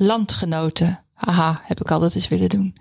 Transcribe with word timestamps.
Landgenoten. 0.00 1.04
Haha, 1.14 1.58
heb 1.62 1.80
ik 1.80 1.90
altijd 1.90 2.14
eens 2.14 2.28
willen 2.28 2.48
doen. 2.48 2.76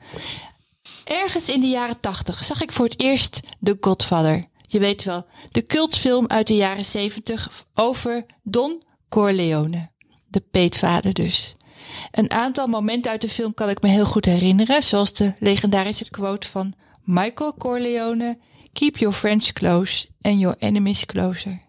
Ergens 1.03 1.49
in 1.49 1.61
de 1.61 1.67
jaren 1.67 1.99
tachtig 1.99 2.43
zag 2.43 2.61
ik 2.61 2.71
voor 2.71 2.85
het 2.85 3.01
eerst 3.01 3.39
The 3.61 3.77
Godfather. 3.79 4.45
Je 4.61 4.79
weet 4.79 5.03
wel, 5.03 5.25
de 5.51 5.63
cultfilm 5.63 6.27
uit 6.27 6.47
de 6.47 6.55
jaren 6.55 6.85
zeventig 6.85 7.65
over 7.73 8.25
Don 8.43 8.83
Corleone. 9.09 9.91
De 10.27 10.39
peetvader 10.39 11.13
dus. 11.13 11.55
Een 12.11 12.31
aantal 12.31 12.67
momenten 12.67 13.11
uit 13.11 13.21
de 13.21 13.29
film 13.29 13.53
kan 13.53 13.69
ik 13.69 13.81
me 13.81 13.89
heel 13.89 14.05
goed 14.05 14.25
herinneren, 14.25 14.83
zoals 14.83 15.13
de 15.13 15.33
legendarische 15.39 16.09
quote 16.09 16.47
van 16.47 16.73
Michael 17.03 17.53
Corleone: 17.57 18.39
Keep 18.73 18.97
your 18.97 19.15
friends 19.15 19.53
close 19.53 20.07
and 20.21 20.39
your 20.39 20.55
enemies 20.59 21.05
closer. 21.05 21.61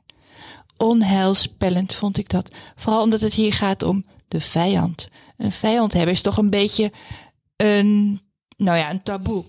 Onheilspellend 0.77 1.94
vond 1.94 2.19
ik 2.19 2.28
dat, 2.28 2.48
vooral 2.77 3.02
omdat 3.02 3.20
het 3.20 3.34
hier 3.34 3.52
gaat 3.52 3.83
om 3.83 4.05
de 4.29 4.41
vijand. 4.41 5.09
Een 5.37 5.53
vijand 5.53 5.93
hebben 5.93 6.12
is 6.12 6.23
toch 6.23 6.37
een 6.37 6.51
beetje 6.51 6.93
een, 7.56 8.20
nou 8.56 8.78
ja, 8.78 8.91
een 8.91 9.03
taboe. 9.03 9.45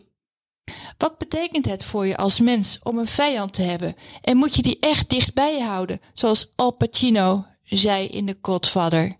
Wat 0.98 1.18
betekent 1.18 1.66
het 1.66 1.84
voor 1.84 2.08
je 2.08 2.18
als 2.18 2.40
mens 2.40 2.80
om 2.84 2.98
een 2.98 3.08
vijand 3.08 3.54
te 3.54 3.62
hebben? 3.62 3.96
En 4.22 4.38
moet 4.38 4.56
je 4.56 4.62
die 4.62 4.80
echt 4.80 5.10
dichtbij 5.10 5.58
je 5.58 5.64
houden, 5.64 6.00
zoals 6.14 6.52
Al 6.56 6.72
Pacino 6.72 7.46
zei 7.64 8.08
in 8.08 8.26
The 8.26 8.38
Godfather? 8.42 9.18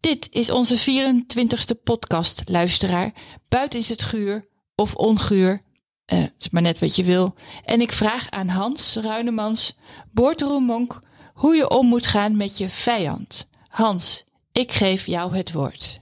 Dit 0.00 0.28
is 0.30 0.50
onze 0.50 0.78
24ste 0.78 1.82
podcast, 1.84 2.42
luisteraar. 2.44 3.12
Buiten 3.48 3.78
is 3.78 3.88
het 3.88 4.02
guur 4.02 4.48
of 4.74 4.94
onguur. 4.94 5.62
Eh, 6.04 6.24
is 6.38 6.50
maar 6.50 6.62
net 6.62 6.78
wat 6.78 6.96
je 6.96 7.04
wil. 7.04 7.34
En 7.64 7.80
ik 7.80 7.92
vraag 7.92 8.30
aan 8.30 8.48
Hans 8.48 8.94
Ruinemans, 8.94 9.76
Boordroemonk, 10.12 11.00
hoe 11.34 11.54
je 11.54 11.70
om 11.70 11.86
moet 11.86 12.06
gaan 12.06 12.36
met 12.36 12.58
je 12.58 12.68
vijand. 12.68 13.48
Hans, 13.68 14.24
ik 14.56 14.72
geef 14.72 15.06
jou 15.06 15.36
het 15.36 15.52
woord. 15.52 16.00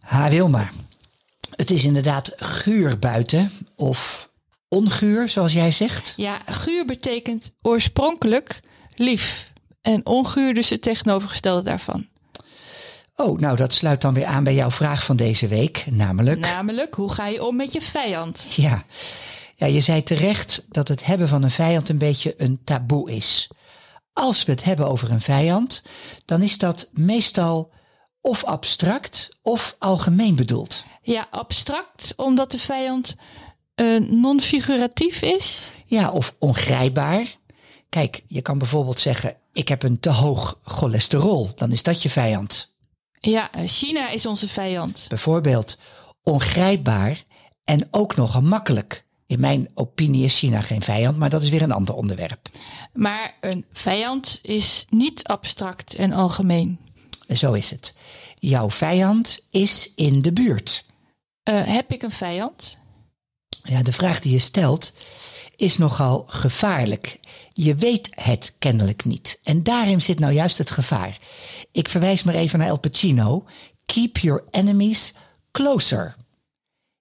Ha 0.00 0.30
Wilma, 0.30 0.70
het 1.56 1.70
is 1.70 1.84
inderdaad 1.84 2.32
guur 2.36 2.98
buiten 2.98 3.52
of 3.76 4.30
onguur 4.68 5.28
zoals 5.28 5.52
jij 5.52 5.70
zegt. 5.70 6.14
Ja, 6.16 6.38
guur 6.46 6.84
betekent 6.86 7.50
oorspronkelijk 7.62 8.60
lief. 8.94 9.52
En 9.80 10.06
onguur 10.06 10.54
dus 10.54 10.70
het 10.70 10.82
tegenovergestelde 10.82 11.62
daarvan. 11.62 12.06
Oh, 13.16 13.38
nou 13.38 13.56
dat 13.56 13.72
sluit 13.72 14.00
dan 14.00 14.14
weer 14.14 14.26
aan 14.26 14.44
bij 14.44 14.54
jouw 14.54 14.70
vraag 14.70 15.04
van 15.04 15.16
deze 15.16 15.48
week, 15.48 15.84
namelijk... 15.90 16.40
Namelijk, 16.40 16.94
hoe 16.94 17.12
ga 17.12 17.26
je 17.26 17.44
om 17.44 17.56
met 17.56 17.72
je 17.72 17.80
vijand? 17.80 18.48
Ja. 18.56 18.84
ja, 19.56 19.66
je 19.66 19.80
zei 19.80 20.02
terecht 20.02 20.64
dat 20.68 20.88
het 20.88 21.04
hebben 21.04 21.28
van 21.28 21.42
een 21.42 21.50
vijand 21.50 21.88
een 21.88 21.98
beetje 21.98 22.34
een 22.36 22.60
taboe 22.64 23.10
is. 23.10 23.48
Als 24.14 24.44
we 24.44 24.52
het 24.52 24.64
hebben 24.64 24.88
over 24.88 25.10
een 25.10 25.20
vijand, 25.20 25.82
dan 26.24 26.42
is 26.42 26.58
dat 26.58 26.88
meestal 26.92 27.72
of 28.20 28.44
abstract 28.44 29.28
of 29.42 29.76
algemeen 29.78 30.34
bedoeld. 30.34 30.84
Ja, 31.02 31.26
abstract 31.30 32.12
omdat 32.16 32.50
de 32.50 32.58
vijand 32.58 33.16
uh, 33.76 34.00
non-figuratief 34.00 35.22
is. 35.22 35.70
Ja, 35.86 36.10
of 36.10 36.36
ongrijpbaar. 36.38 37.36
Kijk, 37.88 38.22
je 38.26 38.42
kan 38.42 38.58
bijvoorbeeld 38.58 38.98
zeggen: 38.98 39.36
ik 39.52 39.68
heb 39.68 39.82
een 39.82 40.00
te 40.00 40.10
hoog 40.10 40.58
cholesterol, 40.62 41.50
dan 41.54 41.72
is 41.72 41.82
dat 41.82 42.02
je 42.02 42.10
vijand. 42.10 42.74
Ja, 43.20 43.50
China 43.66 44.08
is 44.10 44.26
onze 44.26 44.48
vijand. 44.48 45.04
Bijvoorbeeld 45.08 45.78
ongrijpbaar 46.22 47.24
en 47.64 47.88
ook 47.90 48.16
nog 48.16 48.42
makkelijk. 48.42 49.04
In 49.34 49.40
mijn 49.40 49.68
opinie 49.74 50.24
is 50.24 50.38
China 50.38 50.60
geen 50.60 50.82
vijand, 50.82 51.16
maar 51.18 51.30
dat 51.30 51.42
is 51.42 51.50
weer 51.50 51.62
een 51.62 51.72
ander 51.72 51.94
onderwerp. 51.94 52.48
Maar 52.92 53.34
een 53.40 53.64
vijand 53.72 54.38
is 54.42 54.86
niet 54.90 55.24
abstract 55.24 55.94
en 55.94 56.12
algemeen. 56.12 56.78
Zo 57.28 57.52
is 57.52 57.70
het. 57.70 57.94
Jouw 58.34 58.70
vijand 58.70 59.46
is 59.50 59.92
in 59.94 60.18
de 60.18 60.32
buurt. 60.32 60.84
Uh, 61.48 61.62
heb 61.64 61.92
ik 61.92 62.02
een 62.02 62.10
vijand? 62.10 62.78
Ja, 63.62 63.82
de 63.82 63.92
vraag 63.92 64.20
die 64.20 64.32
je 64.32 64.38
stelt 64.38 64.94
is 65.56 65.78
nogal 65.78 66.24
gevaarlijk. 66.28 67.20
Je 67.52 67.74
weet 67.74 68.10
het 68.14 68.56
kennelijk 68.58 69.04
niet. 69.04 69.40
En 69.42 69.62
daarin 69.62 70.02
zit 70.02 70.18
nou 70.18 70.32
juist 70.32 70.58
het 70.58 70.70
gevaar. 70.70 71.18
Ik 71.72 71.88
verwijs 71.88 72.22
maar 72.22 72.34
even 72.34 72.58
naar 72.58 72.68
El 72.68 72.78
Pacino. 72.78 73.44
Keep 73.86 74.18
your 74.18 74.44
enemies 74.50 75.14
closer. 75.52 76.16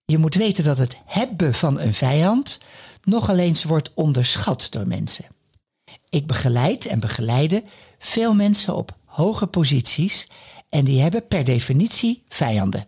Je 0.06 0.18
moet 0.18 0.36
weten 0.36 0.64
dat 0.64 0.78
het 0.78 0.98
hebben 1.06 1.54
van 1.54 1.80
een 1.80 1.94
vijand 1.94 2.60
nogal 3.04 3.38
eens 3.38 3.64
wordt 3.64 3.92
onderschat 3.94 4.68
door 4.70 4.88
mensen. 4.88 5.26
Ik 6.10 6.28
begeleid 6.28 6.86
en 6.86 7.00
begeleide 7.00 7.64
veel 8.00 8.36
mensen 8.36 8.76
op 8.76 8.98
hoge 9.06 9.48
posities 9.48 10.30
en 10.70 10.86
die 10.86 11.02
hebben 11.02 11.28
per 11.28 11.44
definitie 11.44 12.24
vijanden. 12.28 12.88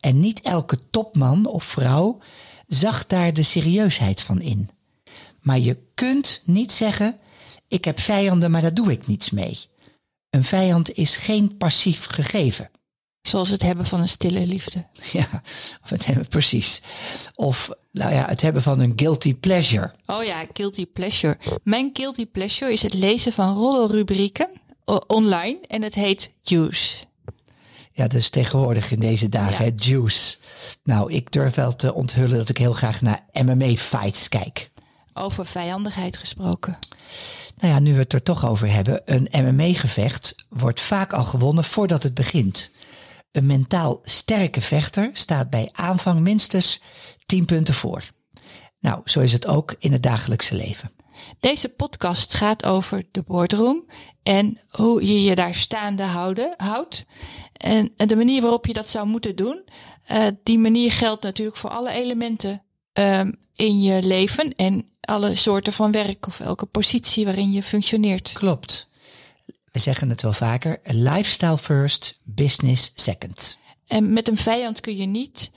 En 0.00 0.20
niet 0.20 0.40
elke 0.40 0.78
topman 0.90 1.46
of 1.46 1.64
vrouw 1.64 2.18
zag 2.66 3.06
daar 3.06 3.32
de 3.32 3.42
serieusheid 3.42 4.20
van 4.20 4.40
in. 4.40 4.68
Maar 5.40 5.58
je 5.58 5.78
kunt 5.94 6.42
niet 6.44 6.72
zeggen: 6.72 7.18
ik 7.68 7.84
heb 7.84 8.00
vijanden, 8.00 8.50
maar 8.50 8.62
daar 8.62 8.74
doe 8.74 8.90
ik 8.90 9.06
niets 9.06 9.30
mee. 9.30 9.58
Een 10.30 10.44
vijand 10.44 10.92
is 10.92 11.16
geen 11.16 11.56
passief 11.56 12.04
gegeven. 12.04 12.70
Zoals 13.26 13.48
het 13.48 13.62
hebben 13.62 13.86
van 13.86 14.00
een 14.00 14.08
stille 14.08 14.46
liefde. 14.46 14.84
Ja, 15.12 15.42
of 15.82 15.90
het 15.90 16.06
hebben 16.06 16.28
precies. 16.28 16.82
Of 17.34 17.70
nou 17.92 18.14
ja, 18.14 18.26
het 18.26 18.40
hebben 18.40 18.62
van 18.62 18.80
een 18.80 18.92
guilty 18.96 19.34
pleasure. 19.34 19.92
Oh 20.06 20.24
ja, 20.24 20.44
guilty 20.52 20.86
pleasure. 20.86 21.38
Mijn 21.62 21.90
guilty 21.92 22.26
pleasure 22.26 22.72
is 22.72 22.82
het 22.82 22.94
lezen 22.94 23.32
van 23.32 23.56
rollenrubrieken 23.56 24.48
online 25.06 25.58
en 25.68 25.82
het 25.82 25.94
heet 25.94 26.30
Juice. 26.40 27.04
Ja, 27.92 28.02
dat 28.02 28.20
is 28.20 28.30
tegenwoordig 28.30 28.90
in 28.92 29.00
deze 29.00 29.28
dagen, 29.28 29.64
ja. 29.64 29.72
Juice. 29.76 30.36
Nou, 30.82 31.12
ik 31.12 31.32
durf 31.32 31.54
wel 31.54 31.76
te 31.76 31.94
onthullen 31.94 32.38
dat 32.38 32.48
ik 32.48 32.58
heel 32.58 32.72
graag 32.72 33.00
naar 33.00 33.24
MMA-fights 33.32 34.28
kijk. 34.28 34.70
Over 35.14 35.46
vijandigheid 35.46 36.16
gesproken. 36.16 36.78
Nou 37.56 37.72
ja, 37.72 37.78
nu 37.78 37.92
we 37.92 37.98
het 37.98 38.12
er 38.12 38.22
toch 38.22 38.46
over 38.46 38.72
hebben. 38.72 39.02
Een 39.04 39.28
MMA-gevecht 39.32 40.34
wordt 40.48 40.80
vaak 40.80 41.12
al 41.12 41.24
gewonnen 41.24 41.64
voordat 41.64 42.02
het 42.02 42.14
begint. 42.14 42.70
Een 43.36 43.46
mentaal 43.46 44.00
sterke 44.02 44.60
vechter 44.60 45.10
staat 45.12 45.50
bij 45.50 45.68
aanvang 45.72 46.20
minstens 46.20 46.80
10 47.26 47.44
punten 47.44 47.74
voor. 47.74 48.04
Nou, 48.80 49.00
zo 49.04 49.20
is 49.20 49.32
het 49.32 49.46
ook 49.46 49.74
in 49.78 49.92
het 49.92 50.02
dagelijkse 50.02 50.54
leven. 50.54 50.90
Deze 51.40 51.68
podcast 51.68 52.34
gaat 52.34 52.64
over 52.64 53.02
de 53.10 53.22
boardroom 53.22 53.84
en 54.22 54.60
hoe 54.68 55.06
je 55.06 55.22
je 55.22 55.34
daar 55.34 55.54
staande 55.54 56.02
houden, 56.02 56.54
houdt. 56.56 57.06
En, 57.52 57.92
en 57.96 58.08
de 58.08 58.16
manier 58.16 58.42
waarop 58.42 58.66
je 58.66 58.72
dat 58.72 58.88
zou 58.88 59.06
moeten 59.06 59.36
doen. 59.36 59.64
Uh, 60.12 60.26
die 60.42 60.58
manier 60.58 60.92
geldt 60.92 61.22
natuurlijk 61.22 61.56
voor 61.56 61.70
alle 61.70 61.90
elementen 61.90 62.62
um, 62.92 63.38
in 63.54 63.82
je 63.82 64.02
leven 64.02 64.54
en 64.54 64.88
alle 65.00 65.34
soorten 65.34 65.72
van 65.72 65.92
werk 65.92 66.26
of 66.26 66.40
elke 66.40 66.66
positie 66.66 67.24
waarin 67.24 67.52
je 67.52 67.62
functioneert. 67.62 68.32
Klopt. 68.32 68.88
We 69.76 69.82
zeggen 69.82 70.10
het 70.10 70.22
wel 70.22 70.32
vaker: 70.32 70.78
lifestyle 70.82 71.58
first, 71.58 72.18
business 72.24 72.92
second. 72.94 73.58
En 73.86 74.12
met 74.12 74.28
een 74.28 74.36
vijand 74.36 74.80
kun 74.80 74.96
je 74.96 75.06
niet 75.06 75.50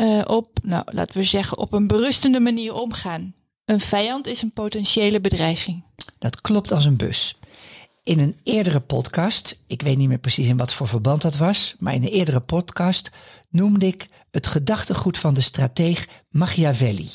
uh, 0.00 0.22
op, 0.26 0.58
nou 0.62 0.84
laten 0.86 1.16
we 1.16 1.24
zeggen, 1.24 1.58
op 1.58 1.72
een 1.72 1.86
berustende 1.86 2.40
manier 2.40 2.74
omgaan. 2.74 3.34
Een 3.64 3.80
vijand 3.80 4.26
is 4.26 4.42
een 4.42 4.52
potentiële 4.52 5.20
bedreiging. 5.20 5.84
Dat 6.18 6.40
klopt 6.40 6.72
als 6.72 6.84
een 6.84 6.96
bus. 6.96 7.38
In 8.02 8.18
een 8.18 8.36
eerdere 8.42 8.80
podcast, 8.80 9.62
ik 9.66 9.82
weet 9.82 9.96
niet 9.96 10.08
meer 10.08 10.18
precies 10.18 10.48
in 10.48 10.56
wat 10.56 10.72
voor 10.72 10.88
verband 10.88 11.22
dat 11.22 11.36
was, 11.36 11.74
maar 11.78 11.94
in 11.94 12.02
een 12.02 12.08
eerdere 12.08 12.40
podcast 12.40 13.10
noemde 13.48 13.86
ik 13.86 14.08
het 14.30 14.46
gedachtegoed 14.46 15.18
van 15.18 15.34
de 15.34 15.40
strateeg 15.40 16.08
Machiavelli. 16.30 17.10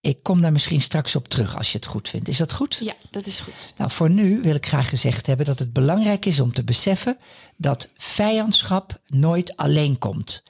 Ik 0.00 0.22
kom 0.22 0.40
daar 0.40 0.52
misschien 0.52 0.80
straks 0.80 1.16
op 1.16 1.28
terug 1.28 1.56
als 1.56 1.72
je 1.72 1.78
het 1.78 1.86
goed 1.86 2.08
vindt. 2.08 2.28
Is 2.28 2.36
dat 2.36 2.52
goed? 2.52 2.80
Ja, 2.82 2.94
dat 3.10 3.26
is 3.26 3.40
goed. 3.40 3.72
Nou, 3.76 3.90
voor 3.90 4.10
nu 4.10 4.42
wil 4.42 4.54
ik 4.54 4.66
graag 4.66 4.88
gezegd 4.88 5.26
hebben 5.26 5.46
dat 5.46 5.58
het 5.58 5.72
belangrijk 5.72 6.26
is 6.26 6.40
om 6.40 6.52
te 6.52 6.64
beseffen 6.64 7.18
dat 7.56 7.88
vijandschap 7.96 9.00
nooit 9.06 9.56
alleen 9.56 9.98
komt. 9.98 10.42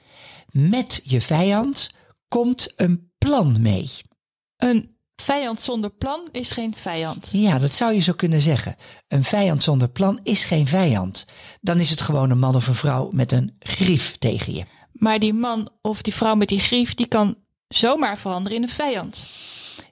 Met 0.51 1.01
je 1.03 1.21
vijand 1.21 1.91
komt 2.27 2.73
een 2.75 3.11
plan 3.17 3.61
mee. 3.61 3.89
Een 4.57 4.95
vijand 5.15 5.61
zonder 5.61 5.89
plan 5.89 6.27
is 6.31 6.51
geen 6.51 6.75
vijand. 6.75 7.29
Ja, 7.31 7.59
dat 7.59 7.73
zou 7.73 7.93
je 7.93 7.99
zo 7.99 8.13
kunnen 8.13 8.41
zeggen. 8.41 8.75
Een 9.07 9.23
vijand 9.23 9.63
zonder 9.63 9.89
plan 9.89 10.19
is 10.23 10.43
geen 10.43 10.67
vijand. 10.67 11.25
Dan 11.61 11.79
is 11.79 11.89
het 11.89 12.01
gewoon 12.01 12.29
een 12.29 12.39
man 12.39 12.55
of 12.55 12.67
een 12.67 12.75
vrouw 12.75 13.09
met 13.11 13.31
een 13.31 13.55
grief 13.59 14.17
tegen 14.17 14.53
je. 14.53 14.63
Maar 14.91 15.19
die 15.19 15.33
man 15.33 15.69
of 15.81 16.01
die 16.01 16.13
vrouw 16.13 16.35
met 16.35 16.47
die 16.47 16.59
grief, 16.59 16.93
die 16.93 17.07
kan 17.07 17.35
zomaar 17.73 18.17
veranderen 18.17 18.57
in 18.57 18.63
een 18.63 18.69
vijand. 18.69 19.27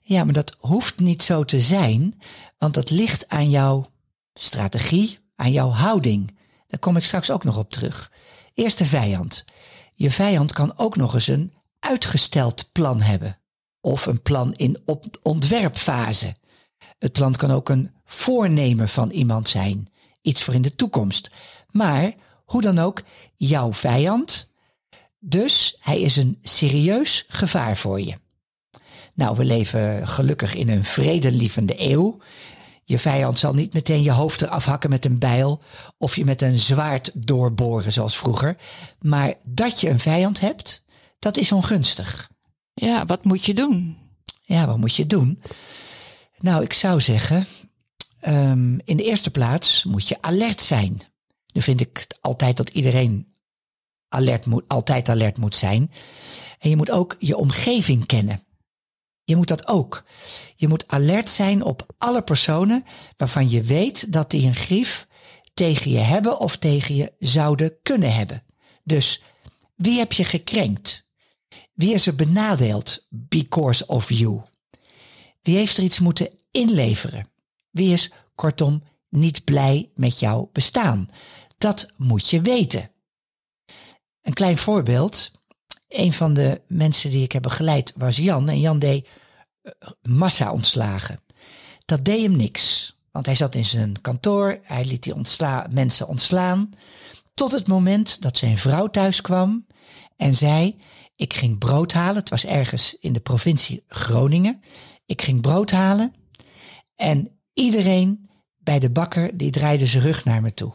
Ja, 0.02 0.24
maar 0.24 0.34
dat 0.34 0.56
hoeft 0.60 1.00
niet 1.00 1.24
zo 1.24 1.44
te 1.44 1.62
zijn, 1.62 2.22
want 2.58 2.74
dat 2.74 2.90
ligt 2.90 3.30
aan 3.30 3.50
jouw 3.50 3.86
strategie, 4.34 5.20
aan 5.36 5.52
jouw 5.52 5.70
houding. 5.70 6.38
Daar 6.68 6.80
kom 6.80 6.98
ik 6.98 7.04
straks 7.04 7.32
ook 7.32 7.44
nog 7.44 7.58
op 7.58 7.72
terug. 7.72 8.12
Eerste 8.54 8.86
vijand. 8.86 9.46
Je 9.94 10.12
vijand 10.12 10.54
kan 10.54 10.78
ook 10.78 10.96
nog 10.96 11.14
eens 11.14 11.28
een 11.28 11.54
uitgesteld 11.80 12.72
plan 12.72 13.02
hebben. 13.02 13.40
Of 13.82 14.06
een 14.06 14.22
plan 14.22 14.54
in 14.54 14.84
ontwerpfase. 15.22 16.36
Het 16.98 17.12
plan 17.12 17.36
kan 17.36 17.52
ook 17.52 17.70
een 17.70 17.92
voornemen 18.06 18.90
van 18.90 19.10
iemand 19.10 19.50
zijn. 19.50 19.92
Iets 20.22 20.44
voor 20.44 20.54
in 20.54 20.62
de 20.62 20.76
toekomst. 20.76 21.32
Maar 21.70 22.14
hoe 22.46 22.62
dan 22.62 22.80
ook, 22.80 23.02
jouw 23.36 23.74
vijand. 23.74 24.54
Dus 25.20 25.78
hij 25.80 26.02
is 26.02 26.16
een 26.16 26.40
serieus 26.42 27.26
gevaar 27.28 27.78
voor 27.78 28.02
je. 28.02 28.16
Nou, 29.14 29.38
we 29.38 29.44
leven 29.44 30.08
gelukkig 30.08 30.56
in 30.56 30.70
een 30.70 30.86
vredelievende 30.86 31.90
eeuw. 31.90 32.18
Je 32.84 33.00
vijand 33.00 33.40
zal 33.40 33.54
niet 33.54 33.74
meteen 33.74 34.04
je 34.04 34.12
hoofd 34.12 34.42
eraf 34.42 34.66
hakken 34.66 34.90
met 34.90 35.06
een 35.06 35.20
bijl 35.20 35.62
of 35.98 36.16
je 36.16 36.26
met 36.26 36.42
een 36.42 36.60
zwaard 36.60 37.28
doorboren 37.28 37.92
zoals 37.92 38.18
vroeger. 38.18 38.58
Maar 39.00 39.34
dat 39.44 39.82
je 39.82 39.90
een 39.90 40.00
vijand 40.00 40.40
hebt, 40.40 40.86
dat 41.20 41.38
is 41.38 41.52
ongunstig. 41.52 42.30
Ja, 42.74 43.06
wat 43.06 43.24
moet 43.24 43.46
je 43.46 43.54
doen? 43.54 43.98
Ja, 44.44 44.68
wat 44.68 44.78
moet 44.78 44.96
je 44.96 45.08
doen? 45.08 45.42
Nou, 46.40 46.64
ik 46.64 46.74
zou 46.74 47.02
zeggen, 47.02 47.48
um, 48.28 48.80
in 48.84 48.98
de 48.98 49.04
eerste 49.04 49.32
plaats 49.32 49.84
moet 49.84 50.08
je 50.08 50.22
alert 50.22 50.62
zijn. 50.62 51.02
Nu 51.54 51.62
vind 51.62 51.82
ik 51.82 52.08
altijd 52.22 52.58
dat 52.58 52.70
iedereen 52.70 53.29
alert 54.10 54.46
moet, 54.46 54.68
altijd 54.68 55.10
alert 55.10 55.38
moet 55.38 55.56
zijn. 55.56 55.92
En 56.60 56.70
je 56.70 56.76
moet 56.76 56.92
ook 56.92 57.16
je 57.20 57.38
omgeving 57.38 58.06
kennen. 58.06 58.44
Je 59.24 59.36
moet 59.36 59.48
dat 59.48 59.68
ook. 59.68 60.04
Je 60.56 60.68
moet 60.68 60.88
alert 60.88 61.30
zijn 61.30 61.64
op 61.64 61.94
alle 61.98 62.22
personen 62.22 62.86
waarvan 63.18 63.50
je 63.50 63.62
weet 63.62 64.14
dat 64.14 64.32
die 64.32 64.48
een 64.48 64.56
grief 64.56 65.08
tegen 65.54 65.92
je 65.92 65.98
hebben 65.98 66.40
of 66.40 66.58
tegen 66.58 66.96
je 66.96 67.14
zouden 67.20 67.76
kunnen 67.84 68.14
hebben. 68.14 68.44
Dus 68.84 69.24
wie 69.76 69.98
heb 69.98 70.14
je 70.14 70.24
gekrenkt? 70.24 71.08
Wie 71.74 71.94
is 71.94 72.08
er 72.08 72.16
benadeeld 72.16 73.08
because 73.10 73.86
of 73.86 74.12
you? 74.12 74.42
Wie 75.42 75.56
heeft 75.56 75.78
er 75.78 75.84
iets 75.84 76.00
moeten 76.00 76.30
inleveren? 76.52 77.30
Wie 77.70 77.94
is 77.94 78.12
kortom 78.36 78.84
niet 79.10 79.44
blij 79.44 79.92
met 79.96 80.20
jouw 80.20 80.50
bestaan? 80.54 81.10
Dat 81.58 81.94
moet 81.98 82.30
je 82.30 82.42
weten. 82.42 82.92
Een 84.22 84.34
klein 84.34 84.58
voorbeeld. 84.58 85.32
Een 85.88 86.14
van 86.14 86.34
de 86.34 86.62
mensen 86.68 87.10
die 87.10 87.24
ik 87.24 87.32
heb 87.32 87.42
begeleid 87.42 87.94
was 87.98 88.16
Jan. 88.16 88.50
En 88.50 88.60
Jan 88.60 88.80
deed 88.80 89.08
eh, 89.62 89.72
massa 90.02 90.52
ontslagen. 90.52 91.20
Dat 91.86 92.06
deed 92.06 92.22
hem 92.22 92.36
niks. 92.36 92.98
Want 93.12 93.26
hij 93.26 93.36
zat 93.36 93.56
in 93.56 93.66
zijn 93.66 94.02
kantoor. 94.02 94.60
Hij 94.64 94.86
liet 94.86 95.04
die 95.04 95.16
ontsla 95.16 95.68
mensen 95.72 96.08
ontslaan. 96.08 96.70
Tot 97.34 97.52
het 97.52 97.68
moment 97.68 98.22
dat 98.22 98.38
zijn 98.38 98.58
vrouw 98.58 98.88
thuis 98.88 99.22
kwam 99.22 99.66
en 100.16 100.36
zei: 100.36 100.78
Ik 101.16 101.34
ging 101.34 101.58
brood 101.58 101.94
halen. 101.94 102.16
Het 102.16 102.30
was 102.30 102.46
ergens 102.46 102.98
in 103.00 103.14
de 103.14 103.20
provincie 103.20 103.84
Groningen. 103.88 104.62
Ik 105.06 105.22
ging 105.22 105.42
brood 105.42 105.72
halen. 105.72 106.14
En 106.96 107.40
iedereen 107.54 108.30
bij 108.58 108.80
de 108.80 108.90
bakker 108.90 109.38
die 109.38 109.52
draaide 109.52 109.86
zijn 109.86 110.04
rug 110.04 110.26
naar 110.26 110.42
me 110.42 110.54
toe. 110.54 110.72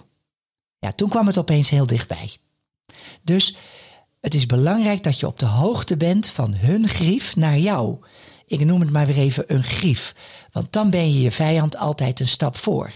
Ja, 0.79 0.93
toen 0.93 1.08
kwam 1.08 1.26
het 1.26 1.38
opeens 1.38 1.70
heel 1.70 1.87
dichtbij. 1.87 2.37
Dus 3.23 3.56
het 4.21 4.35
is 4.35 4.47
belangrijk 4.47 5.03
dat 5.03 5.21
je 5.21 5.27
op 5.27 5.39
de 5.39 5.47
hoogte 5.47 5.97
bent 5.97 6.29
van 6.29 6.55
hun 6.55 6.89
grief 6.89 7.37
naar 7.37 7.59
jou. 7.59 7.97
Ik 8.47 8.65
noem 8.65 8.81
het 8.81 8.91
maar 8.91 9.06
weer 9.06 9.19
even 9.19 9.45
een 9.47 9.65
grief. 9.65 10.15
Want 10.53 10.73
dan 10.73 10.91
ben 10.91 11.12
je 11.12 11.21
je 11.21 11.33
vijand 11.33 11.77
altijd 11.77 12.21
een 12.21 12.29
stap 12.29 12.56
voor. 12.56 12.91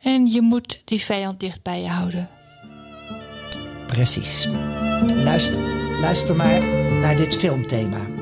En 0.00 0.26
je 0.26 0.40
moet 0.40 0.82
die 0.84 1.00
vijand 1.00 1.40
dicht 1.40 1.62
bij 1.62 1.80
je 1.80 1.88
houden. 1.88 2.28
Precies. 3.86 4.48
Luister, 5.14 5.60
luister 6.00 6.36
maar 6.36 6.64
naar 7.00 7.16
dit 7.16 7.36
filmthema. 7.36 8.13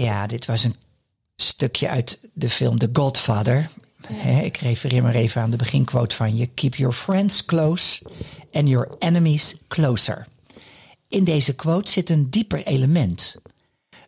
Ja, 0.00 0.26
dit 0.26 0.46
was 0.46 0.64
een 0.64 0.74
stukje 1.36 1.88
uit 1.88 2.28
de 2.32 2.50
film 2.50 2.78
The 2.78 2.88
Godfather. 2.92 3.70
ik 4.42 4.56
refereer 4.56 5.02
maar 5.02 5.14
even 5.14 5.42
aan 5.42 5.50
de 5.50 5.56
beginquote 5.56 6.16
van 6.16 6.36
je. 6.36 6.46
Keep 6.46 6.74
your 6.74 6.92
friends 6.92 7.44
close 7.44 8.02
and 8.52 8.68
your 8.68 8.94
enemies 8.98 9.56
closer. 9.68 10.26
In 11.08 11.24
deze 11.24 11.54
quote 11.54 11.90
zit 11.90 12.10
een 12.10 12.30
dieper 12.30 12.62
element. 12.64 13.36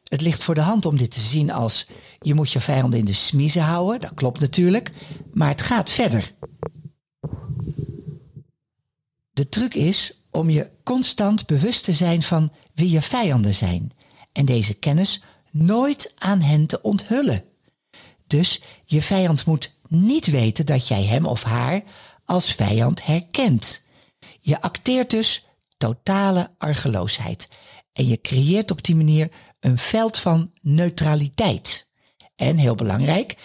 Het 0.09 0.21
ligt 0.21 0.43
voor 0.43 0.55
de 0.55 0.61
hand 0.61 0.87
om 0.87 0.97
dit 0.97 1.11
te 1.11 1.21
zien 1.21 1.51
als 1.51 1.87
je 2.21 2.35
moet 2.35 2.53
je 2.53 2.61
vijanden 2.61 2.99
in 2.99 3.05
de 3.05 3.13
smiezen 3.13 3.63
houden. 3.63 4.01
Dat 4.01 4.15
klopt 4.15 4.41
natuurlijk. 4.41 4.93
Maar 5.33 5.49
het 5.49 5.63
gaat 5.63 5.91
verder. 5.91 6.33
De 9.33 9.49
truc 9.49 9.75
is 9.75 10.13
om 10.31 10.51
je 10.51 10.71
constant 10.83 11.47
bewust 11.47 11.85
te 11.85 11.93
zijn 11.93 12.23
van 12.23 12.53
wie 12.75 12.91
je 12.91 13.03
vijanden 13.03 13.55
zijn. 13.55 13.93
En 14.33 14.45
deze 14.45 14.75
kennis 14.75 15.23
nooit 15.53 16.13
aan 16.19 16.41
hen 16.41 16.67
te 16.67 16.83
onthullen. 16.83 17.45
Dus 18.27 18.61
je 18.85 19.03
vijand 19.03 19.47
moet 19.47 19.75
niet 19.89 20.27
weten 20.27 20.67
dat 20.67 20.89
jij 20.89 21.05
hem 21.05 21.27
of 21.27 21.43
haar 21.43 21.83
als 22.25 22.53
vijand 22.53 23.05
herkent. 23.05 23.87
Je 24.41 24.61
acteert 24.61 25.11
dus 25.11 25.47
totale 25.77 26.51
argeloosheid 26.59 27.49
en 27.93 28.07
je 28.07 28.21
creëert 28.21 28.71
op 28.71 28.85
die 28.85 28.97
manier 28.97 29.31
een 29.61 29.79
veld 29.79 30.19
van 30.19 30.51
neutraliteit. 30.61 31.91
En 32.37 32.57
heel 32.57 32.75
belangrijk, 32.75 33.37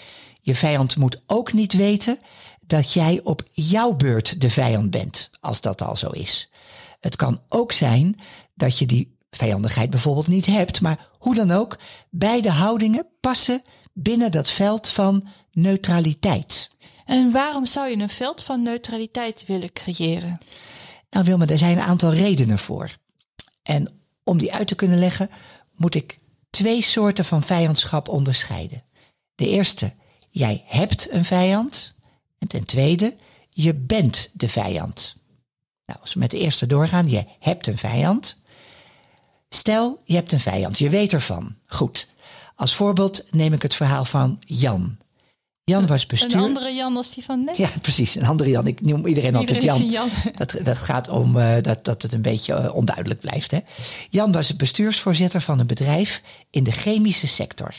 je 0.41 0.55
vijand 0.55 0.95
moet 0.95 1.21
ook 1.25 1.53
niet 1.53 1.73
weten 1.73 2.19
dat 2.65 2.93
jij 2.93 3.19
op 3.23 3.43
jouw 3.51 3.93
beurt 3.93 4.41
de 4.41 4.49
vijand 4.49 4.91
bent, 4.91 5.29
als 5.39 5.61
dat 5.61 5.81
al 5.81 5.95
zo 5.95 6.09
is. 6.09 6.49
Het 6.99 7.15
kan 7.15 7.41
ook 7.47 7.71
zijn 7.71 8.19
dat 8.53 8.77
je 8.77 8.85
die 8.85 9.16
vijandigheid 9.37 9.89
bijvoorbeeld 9.89 10.27
niet 10.27 10.45
hebt. 10.45 10.81
Maar 10.81 11.09
hoe 11.17 11.35
dan 11.35 11.51
ook, 11.51 11.77
beide 12.09 12.49
houdingen 12.49 13.07
passen 13.19 13.61
binnen 13.93 14.31
dat 14.31 14.49
veld 14.49 14.89
van 14.89 15.27
neutraliteit. 15.51 16.69
En 17.05 17.31
waarom 17.31 17.65
zou 17.65 17.89
je 17.89 17.97
een 17.97 18.09
veld 18.09 18.43
van 18.43 18.61
neutraliteit 18.61 19.45
willen 19.45 19.73
creëren? 19.73 20.37
Nou 21.09 21.25
Wilma, 21.25 21.47
er 21.47 21.57
zijn 21.57 21.77
een 21.77 21.83
aantal 21.83 22.13
redenen 22.13 22.59
voor. 22.59 22.97
En 23.63 24.01
om 24.23 24.37
die 24.37 24.53
uit 24.53 24.67
te 24.67 24.75
kunnen 24.75 24.99
leggen, 24.99 25.29
moet 25.75 25.95
ik 25.95 26.17
twee 26.49 26.81
soorten 26.81 27.25
van 27.25 27.43
vijandschap 27.43 28.07
onderscheiden. 28.07 28.83
De 29.35 29.49
eerste, 29.49 29.93
jij 30.29 30.63
hebt 30.65 31.11
een 31.11 31.25
vijand. 31.25 31.93
En 32.37 32.47
ten 32.47 32.65
tweede, 32.65 33.15
je 33.49 33.73
bent 33.73 34.29
de 34.33 34.49
vijand. 34.49 35.15
Nou, 35.85 35.99
als 35.99 36.13
we 36.13 36.19
met 36.19 36.31
de 36.31 36.39
eerste 36.39 36.67
doorgaan, 36.67 37.09
je 37.09 37.23
hebt 37.39 37.67
een 37.67 37.77
vijand. 37.77 38.37
Stel, 39.49 40.01
je 40.05 40.15
hebt 40.15 40.31
een 40.31 40.39
vijand, 40.39 40.77
je 40.77 40.89
weet 40.89 41.13
ervan. 41.13 41.55
Goed. 41.65 42.07
Als 42.55 42.75
voorbeeld 42.75 43.23
neem 43.31 43.53
ik 43.53 43.61
het 43.61 43.75
verhaal 43.75 44.05
van 44.05 44.41
Jan. 44.45 44.97
Jan 45.63 45.87
was 45.87 46.05
bestuur. 46.05 46.35
Een 46.35 46.43
andere 46.43 46.73
Jan 46.73 46.97
als 46.97 47.13
die 47.13 47.23
van 47.23 47.43
net. 47.43 47.57
Ja, 47.57 47.69
precies. 47.81 48.15
Een 48.15 48.25
andere 48.25 48.49
Jan. 48.49 48.67
Ik 48.67 48.81
noem 48.81 49.05
iedereen, 49.05 49.35
altijd 49.35 49.63
Jan. 49.63 49.85
Jan. 49.85 50.09
Dat, 50.37 50.57
dat 50.63 50.77
gaat 50.77 51.09
om 51.09 51.37
uh, 51.37 51.55
dat, 51.61 51.85
dat 51.85 52.01
het 52.01 52.13
een 52.13 52.21
beetje 52.21 52.53
uh, 52.53 52.75
onduidelijk 52.75 53.19
blijft. 53.19 53.51
Hè? 53.51 53.59
Jan 54.09 54.31
was 54.31 54.55
bestuursvoorzitter 54.55 55.41
van 55.41 55.59
een 55.59 55.67
bedrijf 55.67 56.21
in 56.49 56.63
de 56.63 56.71
chemische 56.71 57.27
sector. 57.27 57.75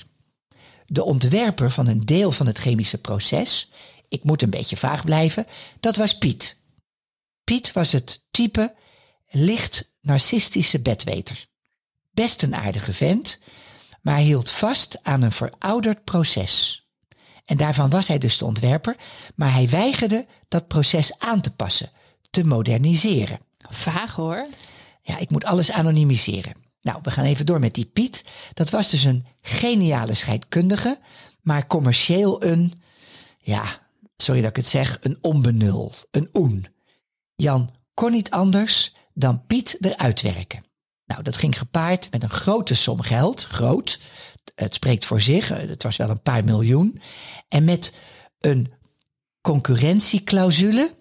De 0.86 1.04
ontwerper 1.04 1.70
van 1.70 1.86
een 1.86 2.06
deel 2.06 2.32
van 2.32 2.46
het 2.46 2.58
chemische 2.58 2.98
proces, 2.98 3.70
ik 4.08 4.24
moet 4.24 4.42
een 4.42 4.50
beetje 4.50 4.76
vaag 4.76 5.04
blijven, 5.04 5.46
dat 5.80 5.96
was 5.96 6.18
Piet. 6.18 6.56
Piet 7.44 7.72
was 7.72 7.92
het 7.92 8.26
type 8.30 8.74
licht 9.28 9.90
narcistische 10.00 10.80
bedweter 10.80 11.46
best 12.18 12.42
een 12.42 12.54
aardige 12.54 12.92
vent, 12.92 13.40
maar 14.00 14.14
hij 14.14 14.22
hield 14.22 14.50
vast 14.50 14.98
aan 15.02 15.22
een 15.22 15.32
verouderd 15.32 16.04
proces. 16.04 16.86
En 17.44 17.56
daarvan 17.56 17.90
was 17.90 18.08
hij 18.08 18.18
dus 18.18 18.38
de 18.38 18.44
ontwerper, 18.44 18.96
maar 19.34 19.52
hij 19.52 19.68
weigerde 19.68 20.26
dat 20.48 20.68
proces 20.68 21.18
aan 21.18 21.40
te 21.40 21.54
passen, 21.54 21.90
te 22.30 22.44
moderniseren. 22.44 23.40
Vaag 23.70 24.14
hoor. 24.14 24.46
Ja, 25.02 25.18
ik 25.18 25.30
moet 25.30 25.44
alles 25.44 25.70
anonimiseren. 25.70 26.52
Nou, 26.82 26.98
we 27.02 27.10
gaan 27.10 27.24
even 27.24 27.46
door 27.46 27.60
met 27.60 27.74
die 27.74 27.86
Piet. 27.86 28.24
Dat 28.54 28.70
was 28.70 28.90
dus 28.90 29.04
een 29.04 29.26
geniale 29.40 30.14
scheidkundige, 30.14 30.98
maar 31.40 31.66
commercieel 31.66 32.44
een, 32.44 32.72
ja, 33.38 33.64
sorry 34.16 34.40
dat 34.40 34.50
ik 34.50 34.56
het 34.56 34.66
zeg, 34.66 34.98
een 35.00 35.18
onbenul, 35.20 35.92
een 36.10 36.28
oen. 36.32 36.66
Jan 37.34 37.70
kon 37.94 38.10
niet 38.10 38.30
anders 38.30 38.94
dan 39.14 39.46
Piet 39.46 39.76
eruit 39.80 40.20
werken. 40.20 40.67
Nou, 41.08 41.22
dat 41.22 41.36
ging 41.36 41.58
gepaard 41.58 42.10
met 42.10 42.22
een 42.22 42.30
grote 42.30 42.74
som 42.74 43.00
geld, 43.00 43.44
groot. 43.44 44.00
Het 44.54 44.74
spreekt 44.74 45.04
voor 45.04 45.20
zich, 45.20 45.48
het 45.48 45.82
was 45.82 45.96
wel 45.96 46.10
een 46.10 46.22
paar 46.22 46.44
miljoen. 46.44 47.00
En 47.48 47.64
met 47.64 48.00
een 48.38 48.72
concurrentieclausule 49.40 50.94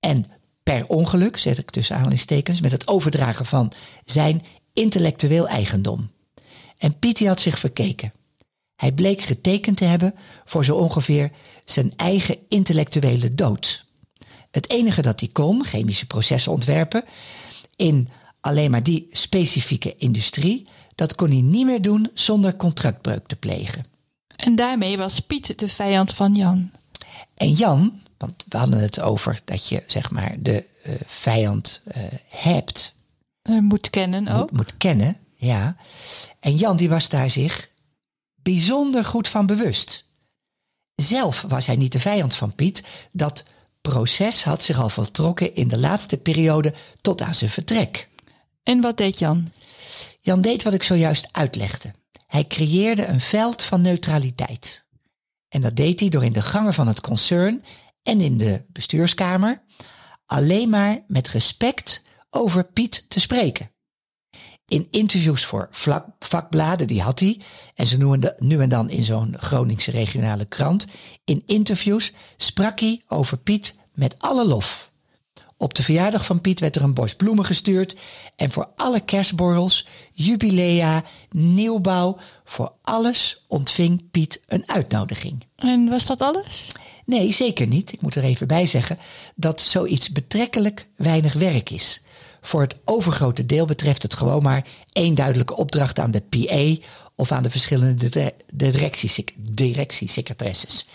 en 0.00 0.26
per 0.62 0.86
ongeluk, 0.86 1.36
zet 1.36 1.58
ik 1.58 1.70
tussen 1.70 1.96
aanhalingstekens, 1.96 2.60
met 2.60 2.72
het 2.72 2.88
overdragen 2.88 3.46
van 3.46 3.72
zijn 4.04 4.44
intellectueel 4.72 5.48
eigendom. 5.48 6.10
En 6.78 6.98
Pietie 6.98 7.28
had 7.28 7.40
zich 7.40 7.58
verkeken. 7.58 8.12
Hij 8.76 8.92
bleek 8.92 9.20
getekend 9.20 9.76
te 9.76 9.84
hebben 9.84 10.14
voor 10.44 10.64
zo 10.64 10.76
ongeveer 10.76 11.30
zijn 11.64 11.92
eigen 11.96 12.36
intellectuele 12.48 13.34
dood. 13.34 13.86
Het 14.50 14.70
enige 14.70 15.02
dat 15.02 15.20
hij 15.20 15.28
kon, 15.28 15.64
chemische 15.64 16.06
processen 16.06 16.52
ontwerpen, 16.52 17.04
in 17.76 18.08
alleen 18.42 18.70
maar 18.70 18.82
die 18.82 19.08
specifieke 19.10 19.96
industrie, 19.96 20.68
dat 20.94 21.14
kon 21.14 21.30
hij 21.30 21.40
niet 21.40 21.66
meer 21.66 21.82
doen 21.82 22.10
zonder 22.14 22.56
contractbreuk 22.56 23.26
te 23.26 23.36
plegen. 23.36 23.84
En 24.36 24.56
daarmee 24.56 24.96
was 24.96 25.20
Piet 25.20 25.58
de 25.58 25.68
vijand 25.68 26.14
van 26.14 26.34
Jan. 26.34 26.70
En 27.34 27.52
Jan, 27.52 28.00
want 28.18 28.44
we 28.48 28.58
hadden 28.58 28.80
het 28.80 29.00
over 29.00 29.40
dat 29.44 29.68
je 29.68 29.82
zeg 29.86 30.10
maar 30.10 30.34
de 30.38 30.64
uh, 30.86 30.94
vijand 31.06 31.82
uh, 31.86 32.02
hebt. 32.28 32.94
Uh, 33.42 33.58
moet 33.58 33.90
kennen 33.90 34.28
ook. 34.28 34.50
Moet, 34.50 34.52
moet, 34.52 34.76
kennen, 34.76 35.16
ja. 35.34 35.76
En 36.40 36.56
Jan 36.56 36.76
die 36.76 36.88
was 36.88 37.08
daar 37.08 37.30
zich 37.30 37.68
bijzonder 38.42 39.04
goed 39.04 39.28
van 39.28 39.46
bewust. 39.46 40.04
Zelf 40.94 41.44
was 41.48 41.66
hij 41.66 41.76
niet 41.76 41.92
de 41.92 42.00
vijand 42.00 42.34
van 42.34 42.54
Piet. 42.54 42.82
Dat 43.12 43.44
proces 43.80 44.44
had 44.44 44.62
zich 44.62 44.80
al 44.80 44.88
voltrokken 44.88 45.54
in 45.54 45.68
de 45.68 45.78
laatste 45.78 46.16
periode 46.16 46.74
tot 47.00 47.22
aan 47.22 47.34
zijn 47.34 47.50
vertrek. 47.50 48.08
En 48.62 48.80
wat 48.80 48.96
deed 48.96 49.18
Jan? 49.18 49.48
Jan 50.20 50.40
deed 50.40 50.62
wat 50.62 50.72
ik 50.72 50.82
zojuist 50.82 51.28
uitlegde. 51.32 51.90
Hij 52.26 52.46
creëerde 52.46 53.06
een 53.06 53.20
veld 53.20 53.62
van 53.62 53.80
neutraliteit. 53.80 54.86
En 55.48 55.60
dat 55.60 55.76
deed 55.76 56.00
hij 56.00 56.08
door 56.08 56.24
in 56.24 56.32
de 56.32 56.42
gangen 56.42 56.74
van 56.74 56.86
het 56.86 57.00
concern 57.00 57.64
en 58.02 58.20
in 58.20 58.38
de 58.38 58.64
bestuurskamer 58.68 59.62
alleen 60.26 60.68
maar 60.68 61.04
met 61.06 61.28
respect 61.28 62.02
over 62.30 62.64
Piet 62.64 63.04
te 63.08 63.20
spreken. 63.20 63.70
In 64.66 64.86
interviews 64.90 65.44
voor 65.44 65.68
vakbladen, 66.18 66.86
die 66.86 67.02
had 67.02 67.18
hij, 67.20 67.40
en 67.74 67.86
ze 67.86 67.98
noemen 67.98 68.34
nu 68.38 68.60
en 68.60 68.68
dan 68.68 68.90
in 68.90 69.04
zo'n 69.04 69.34
Groningse 69.38 69.90
regionale 69.90 70.44
krant, 70.44 70.86
in 71.24 71.42
interviews 71.46 72.12
sprak 72.36 72.80
hij 72.80 73.02
over 73.06 73.38
Piet 73.38 73.74
met 73.94 74.14
alle 74.18 74.46
lof. 74.46 74.91
Op 75.62 75.74
de 75.74 75.82
verjaardag 75.82 76.24
van 76.24 76.40
Piet 76.40 76.60
werd 76.60 76.76
er 76.76 76.82
een 76.82 76.94
bos 76.94 77.14
bloemen 77.14 77.44
gestuurd 77.44 77.96
en 78.36 78.50
voor 78.50 78.68
alle 78.76 79.00
kerstborrels, 79.00 79.86
jubilea, 80.12 81.04
nieuwbouw, 81.30 82.16
voor 82.44 82.72
alles 82.82 83.44
ontving 83.48 84.10
Piet 84.10 84.40
een 84.46 84.62
uitnodiging. 84.66 85.46
En 85.56 85.88
was 85.88 86.06
dat 86.06 86.20
alles? 86.20 86.72
Nee, 87.04 87.32
zeker 87.32 87.66
niet. 87.66 87.92
Ik 87.92 88.00
moet 88.00 88.14
er 88.14 88.24
even 88.24 88.46
bij 88.46 88.66
zeggen 88.66 88.98
dat 89.34 89.60
zoiets 89.60 90.12
betrekkelijk 90.12 90.86
weinig 90.96 91.32
werk 91.32 91.70
is. 91.70 92.02
Voor 92.40 92.60
het 92.60 92.76
overgrote 92.84 93.46
deel 93.46 93.66
betreft 93.66 94.02
het 94.02 94.14
gewoon 94.14 94.42
maar 94.42 94.66
één 94.92 95.14
duidelijke 95.14 95.56
opdracht 95.56 95.98
aan 95.98 96.10
de 96.10 96.20
PA 96.20 96.84
of 97.14 97.32
aan 97.32 97.42
de 97.42 97.50
verschillende 97.50 98.34
directiesecretaresses. 99.52 100.86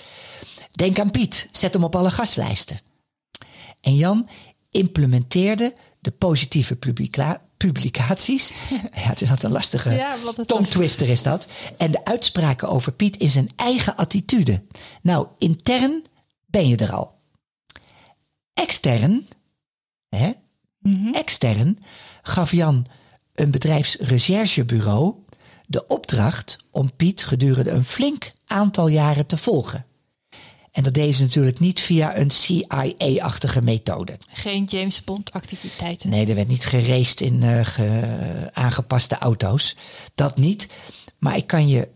Denk 0.71 0.99
aan 0.99 1.11
Piet, 1.11 1.49
zet 1.51 1.73
hem 1.73 1.83
op 1.83 1.95
alle 1.95 2.11
gastlijsten. 2.11 2.79
En 3.81 3.95
Jan 3.95 4.27
implementeerde 4.77 5.73
de 5.99 6.11
positieve 6.11 6.77
publicaties. 7.57 8.53
ja, 9.03 9.09
het 9.09 9.21
had 9.21 9.43
een 9.43 9.51
lastige 9.51 9.91
ja, 9.91 10.15
tongtwister 10.45 11.09
is 11.09 11.23
dat. 11.23 11.47
En 11.77 11.91
de 11.91 12.05
uitspraken 12.05 12.69
over 12.69 12.91
Piet 12.91 13.17
in 13.17 13.29
zijn 13.29 13.49
eigen 13.55 13.95
attitude. 13.95 14.61
Nou, 15.01 15.27
intern 15.37 16.03
ben 16.45 16.67
je 16.67 16.75
er 16.75 16.93
al. 16.93 17.15
Extern, 18.53 19.27
hè? 20.09 20.31
Mhm. 20.79 21.13
Extern 21.13 21.79
gaf 22.21 22.51
Jan 22.51 22.85
een 23.33 23.51
bedrijfsrecherchebureau 23.51 25.15
de 25.65 25.85
opdracht 25.87 26.57
om 26.71 26.95
Piet 26.95 27.23
gedurende 27.23 27.71
een 27.71 27.85
flink 27.85 28.31
aantal 28.45 28.87
jaren 28.87 29.25
te 29.25 29.37
volgen. 29.37 29.85
En 30.77 30.83
dat 30.83 30.93
deden 30.93 31.13
ze 31.13 31.23
natuurlijk 31.23 31.59
niet 31.59 31.79
via 31.79 32.17
een 32.17 32.31
CIA-achtige 32.31 33.61
methode. 33.61 34.17
Geen 34.27 34.63
James 34.63 35.03
Bond 35.03 35.33
activiteiten. 35.33 36.09
Nee, 36.09 36.27
er 36.27 36.35
werd 36.35 36.47
niet 36.47 36.65
gereest 36.65 37.21
in 37.21 37.43
uh, 37.43 37.61
aangepaste 38.53 39.17
auto's. 39.17 39.75
Dat 40.15 40.37
niet. 40.37 40.69
Maar 41.17 41.37
ik 41.37 41.47
kan 41.47 41.67
je. 41.67 41.87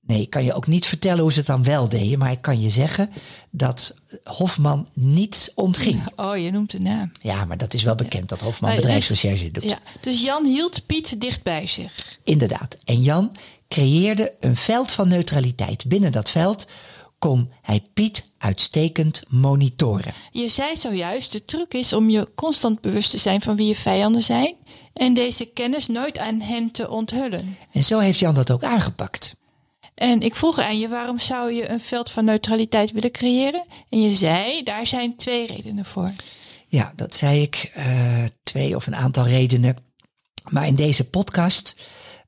Nee, 0.00 0.20
ik 0.20 0.30
kan 0.30 0.44
je 0.44 0.52
ook 0.52 0.66
niet 0.66 0.86
vertellen 0.86 1.20
hoe 1.20 1.32
ze 1.32 1.38
het 1.38 1.46
dan 1.46 1.64
wel 1.64 1.88
deden. 1.88 2.18
Maar 2.18 2.30
ik 2.30 2.40
kan 2.40 2.60
je 2.60 2.70
zeggen 2.70 3.10
dat 3.50 3.94
Hofman 4.24 4.88
niets 4.92 5.54
ontging. 5.54 6.02
Oh, 6.16 6.36
je 6.36 6.50
noemt 6.50 6.70
de 6.70 6.80
naam. 6.80 7.12
Ja, 7.20 7.44
maar 7.44 7.58
dat 7.58 7.74
is 7.74 7.82
wel 7.82 7.94
bekend 7.94 8.28
dat 8.28 8.40
Hofman 8.40 8.70
uh, 8.70 8.76
bedrijfsrecherche 8.76 9.50
doet. 9.50 9.64
Ja, 9.64 9.78
dus 10.00 10.22
Jan 10.22 10.44
hield 10.44 10.86
Piet 10.86 11.20
dicht 11.20 11.42
bij 11.42 11.66
zich. 11.66 12.18
Inderdaad. 12.24 12.76
En 12.84 13.02
Jan 13.02 13.36
creëerde 13.68 14.32
een 14.40 14.56
veld 14.56 14.92
van 14.92 15.08
neutraliteit. 15.08 15.88
Binnen 15.88 16.12
dat 16.12 16.30
veld 16.30 16.66
kon 17.22 17.50
hij 17.60 17.82
Piet 17.94 18.30
uitstekend 18.38 19.22
monitoren. 19.28 20.12
Je 20.30 20.48
zei 20.48 20.76
zojuist, 20.76 21.32
de 21.32 21.44
truc 21.44 21.74
is 21.74 21.92
om 21.92 22.10
je 22.10 22.30
constant 22.34 22.80
bewust 22.80 23.10
te 23.10 23.18
zijn 23.18 23.40
van 23.40 23.56
wie 23.56 23.66
je 23.66 23.74
vijanden 23.74 24.22
zijn 24.22 24.54
en 24.92 25.14
deze 25.14 25.46
kennis 25.46 25.86
nooit 25.88 26.18
aan 26.18 26.40
hen 26.40 26.72
te 26.72 26.90
onthullen. 26.90 27.56
En 27.72 27.84
zo 27.84 27.98
heeft 27.98 28.18
Jan 28.18 28.34
dat 28.34 28.50
ook 28.50 28.64
aangepakt. 28.64 29.36
En 29.94 30.22
ik 30.22 30.36
vroeg 30.36 30.58
aan 30.58 30.78
je, 30.78 30.88
waarom 30.88 31.18
zou 31.18 31.52
je 31.52 31.68
een 31.68 31.80
veld 31.80 32.10
van 32.10 32.24
neutraliteit 32.24 32.92
willen 32.92 33.10
creëren? 33.10 33.64
En 33.88 34.00
je 34.00 34.14
zei, 34.14 34.62
daar 34.62 34.86
zijn 34.86 35.16
twee 35.16 35.46
redenen 35.46 35.84
voor. 35.84 36.10
Ja, 36.68 36.92
dat 36.96 37.14
zei 37.14 37.42
ik, 37.42 37.72
uh, 37.76 38.24
twee 38.42 38.76
of 38.76 38.86
een 38.86 38.96
aantal 38.96 39.26
redenen. 39.26 39.76
Maar 40.50 40.66
in 40.66 40.76
deze 40.76 41.10
podcast 41.10 41.74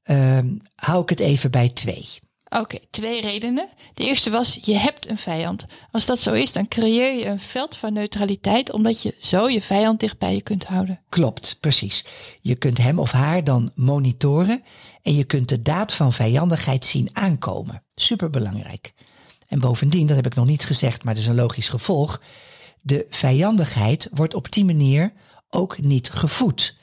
uh, 0.05 0.39
hou 0.75 1.03
ik 1.03 1.09
het 1.09 1.21
even 1.21 1.51
bij 1.51 1.69
twee. 1.69 2.23
Oké, 2.61 2.79
twee 2.91 3.21
redenen. 3.21 3.69
De 3.95 4.05
eerste 4.05 4.31
was, 4.31 4.59
je 4.63 4.77
hebt 4.77 5.11
een 5.11 5.19
vijand. 5.19 5.65
Als 5.91 6.07
dat 6.07 6.19
zo 6.19 6.33
is, 6.33 6.53
dan 6.53 6.69
creëer 6.69 7.15
je 7.15 7.27
een 7.27 7.41
veld 7.41 7.77
van 7.77 7.93
neutraliteit, 7.93 8.73
omdat 8.73 9.03
je 9.03 9.15
zo 9.19 9.49
je 9.49 9.63
vijand 9.63 10.01
dicht 10.01 10.19
bij 10.19 10.35
je 10.35 10.43
kunt 10.43 10.65
houden. 10.65 11.01
Klopt, 11.09 11.57
precies. 11.61 12.05
Je 12.41 12.55
kunt 12.55 12.79
hem 12.79 12.99
of 12.99 13.11
haar 13.11 13.45
dan 13.45 13.71
monitoren 13.75 14.63
en 15.03 15.15
je 15.15 15.25
kunt 15.25 15.49
de 15.49 15.63
daad 15.63 15.95
van 15.95 16.13
vijandigheid 16.13 16.85
zien 16.85 17.09
aankomen. 17.13 17.83
Superbelangrijk. 17.95 18.95
En 19.49 19.61
bovendien, 19.61 20.07
dat 20.07 20.17
heb 20.17 20.27
ik 20.27 20.35
nog 20.35 20.47
niet 20.47 20.65
gezegd, 20.65 21.05
maar 21.05 21.15
dat 21.15 21.23
is 21.23 21.29
een 21.29 21.35
logisch 21.35 21.69
gevolg. 21.69 22.21
De 22.81 23.07
vijandigheid 23.11 24.09
wordt 24.11 24.35
op 24.35 24.53
die 24.53 24.65
manier 24.65 25.13
ook 25.49 25.83
niet 25.83 26.11
gevoed. 26.11 26.77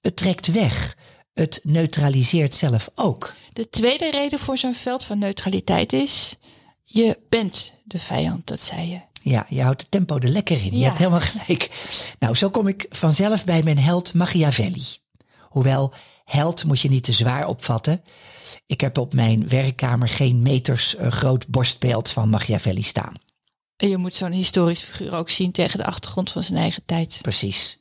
Het 0.00 0.16
trekt 0.16 0.46
weg. 0.46 0.96
Het 1.34 1.60
neutraliseert 1.62 2.54
zelf 2.54 2.90
ook. 2.94 3.34
De 3.58 3.70
tweede 3.70 4.10
reden 4.10 4.38
voor 4.38 4.58
zo'n 4.58 4.74
veld 4.74 5.04
van 5.04 5.18
neutraliteit 5.18 5.92
is, 5.92 6.36
je 6.82 7.18
bent 7.28 7.72
de 7.84 7.98
vijand, 7.98 8.46
dat 8.46 8.60
zei 8.60 8.90
je. 8.90 9.00
Ja, 9.22 9.46
je 9.48 9.62
houdt 9.62 9.80
het 9.80 9.90
tempo 9.90 10.18
er 10.18 10.28
lekker 10.28 10.64
in. 10.64 10.78
Je 10.78 10.84
hebt 10.84 10.98
helemaal 10.98 11.20
gelijk. 11.20 11.70
Nou, 12.18 12.34
zo 12.34 12.50
kom 12.50 12.68
ik 12.68 12.86
vanzelf 12.90 13.44
bij 13.44 13.62
mijn 13.62 13.78
held 13.78 14.14
Machiavelli. 14.14 14.84
Hoewel, 15.40 15.92
held 16.24 16.64
moet 16.64 16.80
je 16.80 16.88
niet 16.88 17.04
te 17.04 17.12
zwaar 17.12 17.46
opvatten. 17.46 18.04
Ik 18.66 18.80
heb 18.80 18.98
op 18.98 19.14
mijn 19.14 19.48
werkkamer 19.48 20.08
geen 20.08 20.42
meters 20.42 20.94
uh, 20.94 21.10
groot 21.10 21.46
borstbeeld 21.46 22.10
van 22.10 22.28
Machiavelli 22.28 22.82
staan. 22.82 23.12
En 23.76 23.88
je 23.88 23.96
moet 23.96 24.14
zo'n 24.14 24.32
historisch 24.32 24.80
figuur 24.80 25.14
ook 25.14 25.30
zien 25.30 25.52
tegen 25.52 25.78
de 25.78 25.84
achtergrond 25.84 26.30
van 26.30 26.42
zijn 26.42 26.58
eigen 26.58 26.82
tijd. 26.86 27.18
Precies. 27.22 27.78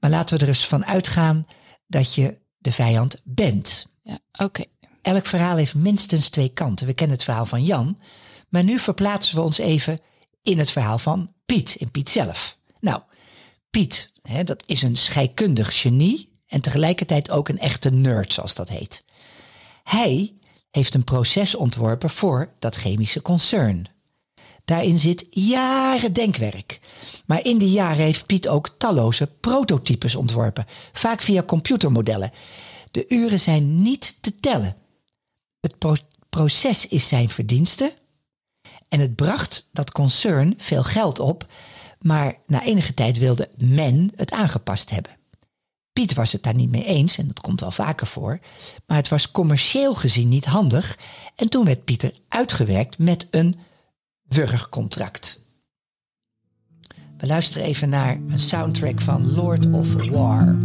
Maar 0.00 0.10
laten 0.10 0.36
we 0.36 0.42
er 0.42 0.48
eens 0.48 0.66
van 0.66 0.86
uitgaan 0.86 1.46
dat 1.86 2.14
je 2.14 2.38
de 2.58 2.72
vijand 2.72 3.20
bent. 3.24 3.86
Ja, 4.02 4.18
oké. 4.32 4.64
Elk 5.02 5.26
verhaal 5.26 5.56
heeft 5.56 5.74
minstens 5.74 6.28
twee 6.28 6.48
kanten. 6.48 6.86
We 6.86 6.94
kennen 6.94 7.16
het 7.16 7.24
verhaal 7.24 7.46
van 7.46 7.64
Jan, 7.64 7.98
maar 8.48 8.64
nu 8.64 8.78
verplaatsen 8.78 9.34
we 9.34 9.42
ons 9.42 9.58
even 9.58 10.00
in 10.42 10.58
het 10.58 10.70
verhaal 10.70 10.98
van 10.98 11.32
Piet, 11.46 11.74
in 11.74 11.90
Piet 11.90 12.10
zelf. 12.10 12.56
Nou, 12.80 13.02
Piet, 13.70 14.12
hè, 14.22 14.44
dat 14.44 14.62
is 14.66 14.82
een 14.82 14.96
scheikundig 14.96 15.80
genie 15.80 16.30
en 16.46 16.60
tegelijkertijd 16.60 17.30
ook 17.30 17.48
een 17.48 17.58
echte 17.58 17.90
nerd, 17.90 18.32
zoals 18.32 18.54
dat 18.54 18.68
heet. 18.68 19.04
Hij 19.82 20.34
heeft 20.70 20.94
een 20.94 21.04
proces 21.04 21.54
ontworpen 21.54 22.10
voor 22.10 22.52
dat 22.58 22.74
chemische 22.74 23.22
concern. 23.22 23.86
Daarin 24.64 24.98
zit 24.98 25.26
jaren 25.30 26.12
denkwerk. 26.12 26.80
Maar 27.26 27.44
in 27.44 27.58
die 27.58 27.70
jaren 27.70 28.04
heeft 28.04 28.26
Piet 28.26 28.48
ook 28.48 28.74
talloze 28.78 29.26
prototypes 29.26 30.14
ontworpen, 30.14 30.66
vaak 30.92 31.20
via 31.20 31.42
computermodellen. 31.42 32.32
De 32.90 33.04
uren 33.08 33.40
zijn 33.40 33.82
niet 33.82 34.18
te 34.20 34.40
tellen. 34.40 34.76
Het 35.60 35.74
proces 36.28 36.88
is 36.88 37.08
zijn 37.08 37.30
verdienste 37.30 37.94
en 38.88 39.00
het 39.00 39.14
bracht 39.14 39.68
dat 39.72 39.92
concern 39.92 40.54
veel 40.56 40.82
geld 40.82 41.18
op, 41.18 41.46
maar 42.00 42.38
na 42.46 42.62
enige 42.62 42.94
tijd 42.94 43.18
wilde 43.18 43.48
men 43.56 44.12
het 44.16 44.30
aangepast 44.30 44.90
hebben. 44.90 45.18
Piet 45.92 46.14
was 46.14 46.32
het 46.32 46.42
daar 46.42 46.54
niet 46.54 46.70
mee 46.70 46.84
eens, 46.84 47.18
en 47.18 47.26
dat 47.26 47.40
komt 47.40 47.60
wel 47.60 47.70
vaker 47.70 48.06
voor, 48.06 48.38
maar 48.86 48.96
het 48.96 49.08
was 49.08 49.30
commercieel 49.30 49.94
gezien 49.94 50.28
niet 50.28 50.44
handig 50.44 50.98
en 51.36 51.48
toen 51.48 51.64
werd 51.64 51.84
Pieter 51.84 52.12
uitgewerkt 52.28 52.98
met 52.98 53.28
een 53.30 53.58
wurgcontract. 54.22 55.44
We 57.16 57.26
luisteren 57.26 57.66
even 57.66 57.88
naar 57.88 58.20
een 58.28 58.38
soundtrack 58.38 59.00
van 59.00 59.32
Lord 59.32 59.72
of 59.72 59.94
War. 60.10 60.56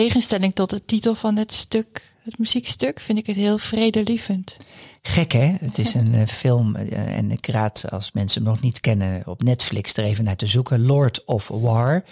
Tegenstelling 0.00 0.54
tot 0.54 0.70
de 0.70 0.84
titel 0.84 1.14
van 1.14 1.36
het 1.36 1.52
stuk, 1.52 2.14
het 2.22 2.38
muziekstuk, 2.38 3.00
vind 3.00 3.18
ik 3.18 3.26
het 3.26 3.36
heel 3.36 3.58
vredelievend. 3.58 4.56
Gek 5.02 5.32
hè? 5.32 5.54
Het 5.60 5.78
is 5.78 5.94
een 5.94 6.14
uh, 6.14 6.26
film 6.26 6.76
uh, 6.76 7.16
en 7.16 7.30
ik 7.30 7.46
raad 7.46 7.90
als 7.90 8.12
mensen 8.12 8.42
hem 8.42 8.52
nog 8.52 8.60
niet 8.60 8.80
kennen 8.80 9.26
op 9.26 9.42
Netflix 9.42 9.94
er 9.94 10.04
even 10.04 10.24
naar 10.24 10.36
te 10.36 10.46
zoeken. 10.46 10.86
Lord 10.86 11.24
of 11.24 11.48
War, 11.48 12.04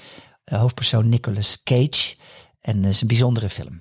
uh, 0.45 0.59
hoofdpersoon 0.59 1.09
Nicolas 1.09 1.63
Cage. 1.63 2.17
En 2.61 2.83
dat 2.83 2.91
is 2.91 3.01
een 3.01 3.09
bijzondere 3.09 3.51
film. 3.51 3.81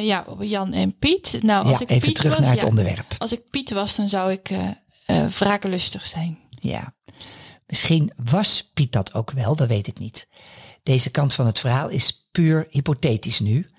ja, 0.00 0.24
Jan 0.40 0.72
en 0.72 0.98
Piet. 0.98 1.38
Nou, 1.42 1.66
als 1.66 1.78
ja, 1.78 1.84
ik 1.84 1.90
even 1.90 2.06
Piet 2.06 2.16
terug 2.16 2.36
was, 2.36 2.46
naar 2.46 2.54
het 2.54 2.64
onderwerp. 2.64 3.14
Als 3.18 3.32
ik 3.32 3.50
Piet 3.50 3.70
was, 3.70 3.96
dan 3.96 4.08
zou 4.08 4.32
ik 4.32 4.50
wrakelustig 5.38 6.06
zijn. 6.06 6.38
Ja, 6.50 6.94
misschien 7.66 8.12
was 8.24 8.70
Piet 8.74 8.92
dat 8.92 9.14
ook 9.14 9.30
wel, 9.30 9.56
dat 9.56 9.68
weet 9.68 9.86
ik 9.86 9.98
niet. 9.98 10.28
Deze 10.84 11.10
kant 11.10 11.34
van 11.34 11.46
het 11.46 11.58
verhaal 11.58 11.88
is 11.88 12.28
puur 12.30 12.66
hypothetisch 12.70 13.40
nu. 13.40 13.70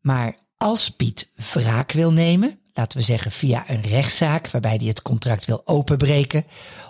Maar 0.00 0.36
als 0.56 0.90
Piet 0.90 1.30
wraak 1.52 1.92
wil 1.92 2.12
nemen, 2.12 2.60
laten 2.72 2.98
we 2.98 3.04
zeggen 3.04 3.30
via 3.30 3.70
een 3.70 3.82
rechtszaak 3.82 4.50
waarbij 4.50 4.76
hij 4.76 4.86
het 4.86 5.02
contract 5.02 5.44
wil 5.44 5.62
openbreken 5.64 6.44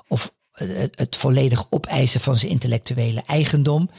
of 0.08 0.34
het, 0.94 1.16
volledig 1.16 1.66
opeisen 1.70 2.20
van 2.20 2.36
zijn 2.36 2.52
intellectuele 2.52 3.22
eigendom, 3.26 3.90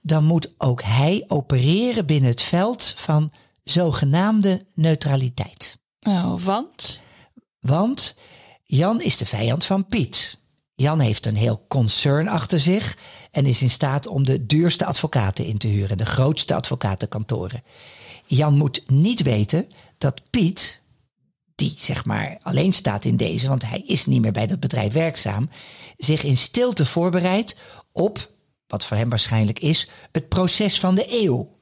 dan 0.00 0.24
moet 0.24 0.54
ook 0.58 0.82
hij 0.82 1.24
opereren 1.26 2.06
binnen 2.06 2.30
het 2.30 2.42
veld 2.42 2.94
van 2.96 3.32
zogenaamde 3.62 4.66
neutraliteit. 4.74 5.78
Nou, 6.00 6.40
want? 6.40 7.00
Want 7.60 8.16
Jan 8.64 9.00
is 9.00 9.16
de 9.16 9.26
vijand 9.26 9.64
van 9.64 9.86
Piet. 9.86 10.38
Jan 10.74 11.00
heeft 11.00 11.26
een 11.26 11.36
heel 11.36 11.64
concern 11.68 12.28
achter 12.28 12.60
zich 12.60 12.98
en 13.30 13.46
is 13.46 13.62
in 13.62 13.70
staat 13.70 14.06
om 14.06 14.24
de 14.24 14.46
duurste 14.46 14.84
advocaten 14.84 15.44
in 15.44 15.58
te 15.58 15.68
huren, 15.68 15.96
de 15.96 16.06
grootste 16.06 16.54
advocatenkantoren. 16.54 17.62
Jan 18.26 18.56
moet 18.56 18.82
niet 18.86 19.22
weten 19.22 19.68
dat 19.98 20.30
Piet, 20.30 20.80
die 21.54 21.74
zeg 21.76 22.04
maar 22.04 22.38
alleen 22.42 22.72
staat 22.72 23.04
in 23.04 23.16
deze, 23.16 23.48
want 23.48 23.68
hij 23.68 23.82
is 23.86 24.06
niet 24.06 24.20
meer 24.20 24.32
bij 24.32 24.46
dat 24.46 24.60
bedrijf 24.60 24.92
werkzaam, 24.92 25.50
zich 25.96 26.24
in 26.24 26.36
stilte 26.36 26.86
voorbereidt 26.86 27.56
op, 27.92 28.30
wat 28.66 28.84
voor 28.84 28.96
hem 28.96 29.08
waarschijnlijk 29.08 29.58
is, 29.58 29.88
het 30.12 30.28
proces 30.28 30.80
van 30.80 30.94
de 30.94 31.22
eeuw. 31.22 31.52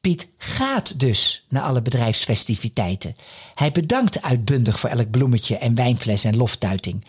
Piet 0.00 0.28
gaat 0.38 1.00
dus 1.00 1.46
naar 1.48 1.62
alle 1.62 1.82
bedrijfsfestiviteiten. 1.82 3.16
Hij 3.54 3.72
bedankt 3.72 4.22
uitbundig 4.22 4.80
voor 4.80 4.90
elk 4.90 5.10
bloemetje 5.10 5.56
en 5.56 5.74
wijnfles 5.74 6.24
en 6.24 6.36
loftuiting. 6.36 7.04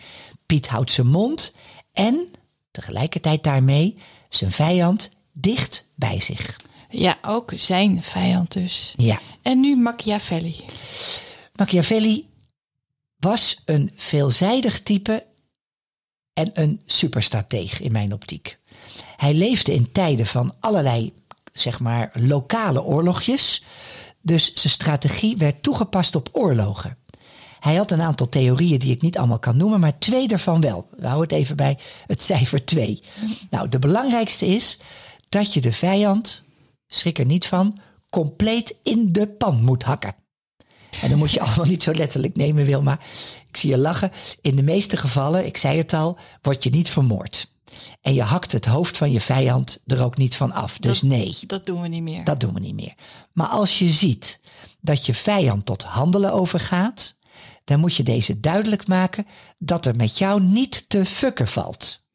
Piet 0.46 0.68
houdt 0.68 0.90
zijn 0.90 1.06
mond 1.06 1.54
en 1.92 2.28
tegelijkertijd 2.70 3.42
daarmee 3.42 3.96
zijn 4.28 4.52
vijand 4.52 5.10
dicht 5.32 5.84
bij 5.94 6.20
zich. 6.20 6.56
Ja, 6.90 7.18
ook 7.22 7.52
zijn 7.54 8.02
vijand 8.02 8.52
dus. 8.52 8.94
Ja. 8.96 9.20
En 9.42 9.60
nu 9.60 9.76
Machiavelli. 9.76 10.64
Machiavelli 11.54 12.28
was 13.16 13.62
een 13.64 13.90
veelzijdig 13.96 14.82
type 14.82 15.26
en 16.32 16.50
een 16.54 16.80
superstratege 16.86 17.82
in 17.82 17.92
mijn 17.92 18.12
optiek. 18.12 18.58
Hij 19.16 19.34
leefde 19.34 19.74
in 19.74 19.92
tijden 19.92 20.26
van 20.26 20.54
allerlei, 20.60 21.12
zeg 21.52 21.80
maar, 21.80 22.10
lokale 22.14 22.82
oorlogjes. 22.82 23.64
Dus 24.20 24.54
zijn 24.54 24.72
strategie 24.72 25.36
werd 25.36 25.62
toegepast 25.62 26.14
op 26.14 26.28
oorlogen. 26.32 26.96
Hij 27.62 27.74
had 27.74 27.90
een 27.90 28.00
aantal 28.02 28.28
theorieën 28.28 28.78
die 28.78 28.90
ik 28.94 29.02
niet 29.02 29.18
allemaal 29.18 29.38
kan 29.38 29.56
noemen, 29.56 29.80
maar 29.80 29.98
twee 29.98 30.28
daarvan 30.28 30.60
wel. 30.60 30.88
We 30.96 31.06
houden 31.06 31.28
het 31.28 31.38
even 31.46 31.56
bij 31.56 31.78
het 32.06 32.22
cijfer 32.22 32.64
2. 32.64 33.02
Nou, 33.50 33.68
de 33.68 33.78
belangrijkste 33.78 34.46
is 34.46 34.78
dat 35.28 35.54
je 35.54 35.60
de 35.60 35.72
vijand, 35.72 36.42
schrik 36.86 37.18
er 37.18 37.24
niet 37.26 37.46
van, 37.46 37.78
compleet 38.10 38.74
in 38.82 39.12
de 39.12 39.26
pan 39.26 39.62
moet 39.64 39.82
hakken. 39.82 40.14
En 41.02 41.08
dan 41.08 41.18
moet 41.18 41.30
je 41.32 41.40
allemaal 41.46 41.66
niet 41.66 41.82
zo 41.82 41.92
letterlijk 41.92 42.36
nemen, 42.36 42.64
Wilma. 42.64 42.98
Ik 43.48 43.56
zie 43.56 43.70
je 43.70 43.78
lachen. 43.78 44.10
In 44.40 44.56
de 44.56 44.62
meeste 44.62 44.96
gevallen, 44.96 45.46
ik 45.46 45.56
zei 45.56 45.78
het 45.78 45.92
al, 45.92 46.18
word 46.40 46.62
je 46.64 46.70
niet 46.70 46.90
vermoord. 46.90 47.50
En 48.00 48.14
je 48.14 48.22
hakt 48.22 48.52
het 48.52 48.66
hoofd 48.66 48.96
van 48.96 49.12
je 49.12 49.20
vijand 49.20 49.82
er 49.86 50.02
ook 50.04 50.16
niet 50.16 50.36
van 50.36 50.52
af. 50.52 50.78
Dus 50.78 51.00
Dat- 51.00 51.10
nee, 51.10 51.38
Dat 51.46 51.66
doen 51.66 51.82
we 51.82 51.88
niet 51.88 52.02
meer. 52.02 52.24
dat 52.24 52.40
doen 52.40 52.54
we 52.54 52.60
niet 52.60 52.74
meer. 52.74 52.94
Maar 53.32 53.46
als 53.48 53.78
je 53.78 53.90
ziet 53.90 54.40
dat 54.80 55.06
je 55.06 55.14
vijand 55.14 55.66
tot 55.66 55.82
handelen 55.82 56.32
overgaat, 56.32 57.20
dan 57.64 57.80
moet 57.80 57.96
je 57.96 58.02
deze 58.02 58.40
duidelijk 58.40 58.86
maken 58.86 59.26
dat 59.58 59.86
er 59.86 59.96
met 59.96 60.18
jou 60.18 60.42
niet 60.42 60.84
te 60.88 61.06
fucken 61.06 61.48
valt. 61.48 62.06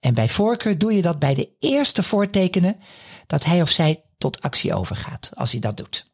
En 0.00 0.14
bij 0.14 0.28
voorkeur 0.28 0.78
doe 0.78 0.92
je 0.92 1.02
dat 1.02 1.18
bij 1.18 1.34
de 1.34 1.48
eerste 1.58 2.02
voortekenen 2.02 2.80
dat 3.26 3.44
hij 3.44 3.62
of 3.62 3.70
zij 3.70 4.04
tot 4.18 4.40
actie 4.40 4.74
overgaat, 4.74 5.30
als 5.34 5.52
hij 5.52 5.60
dat 5.60 5.76
doet. 5.76 6.10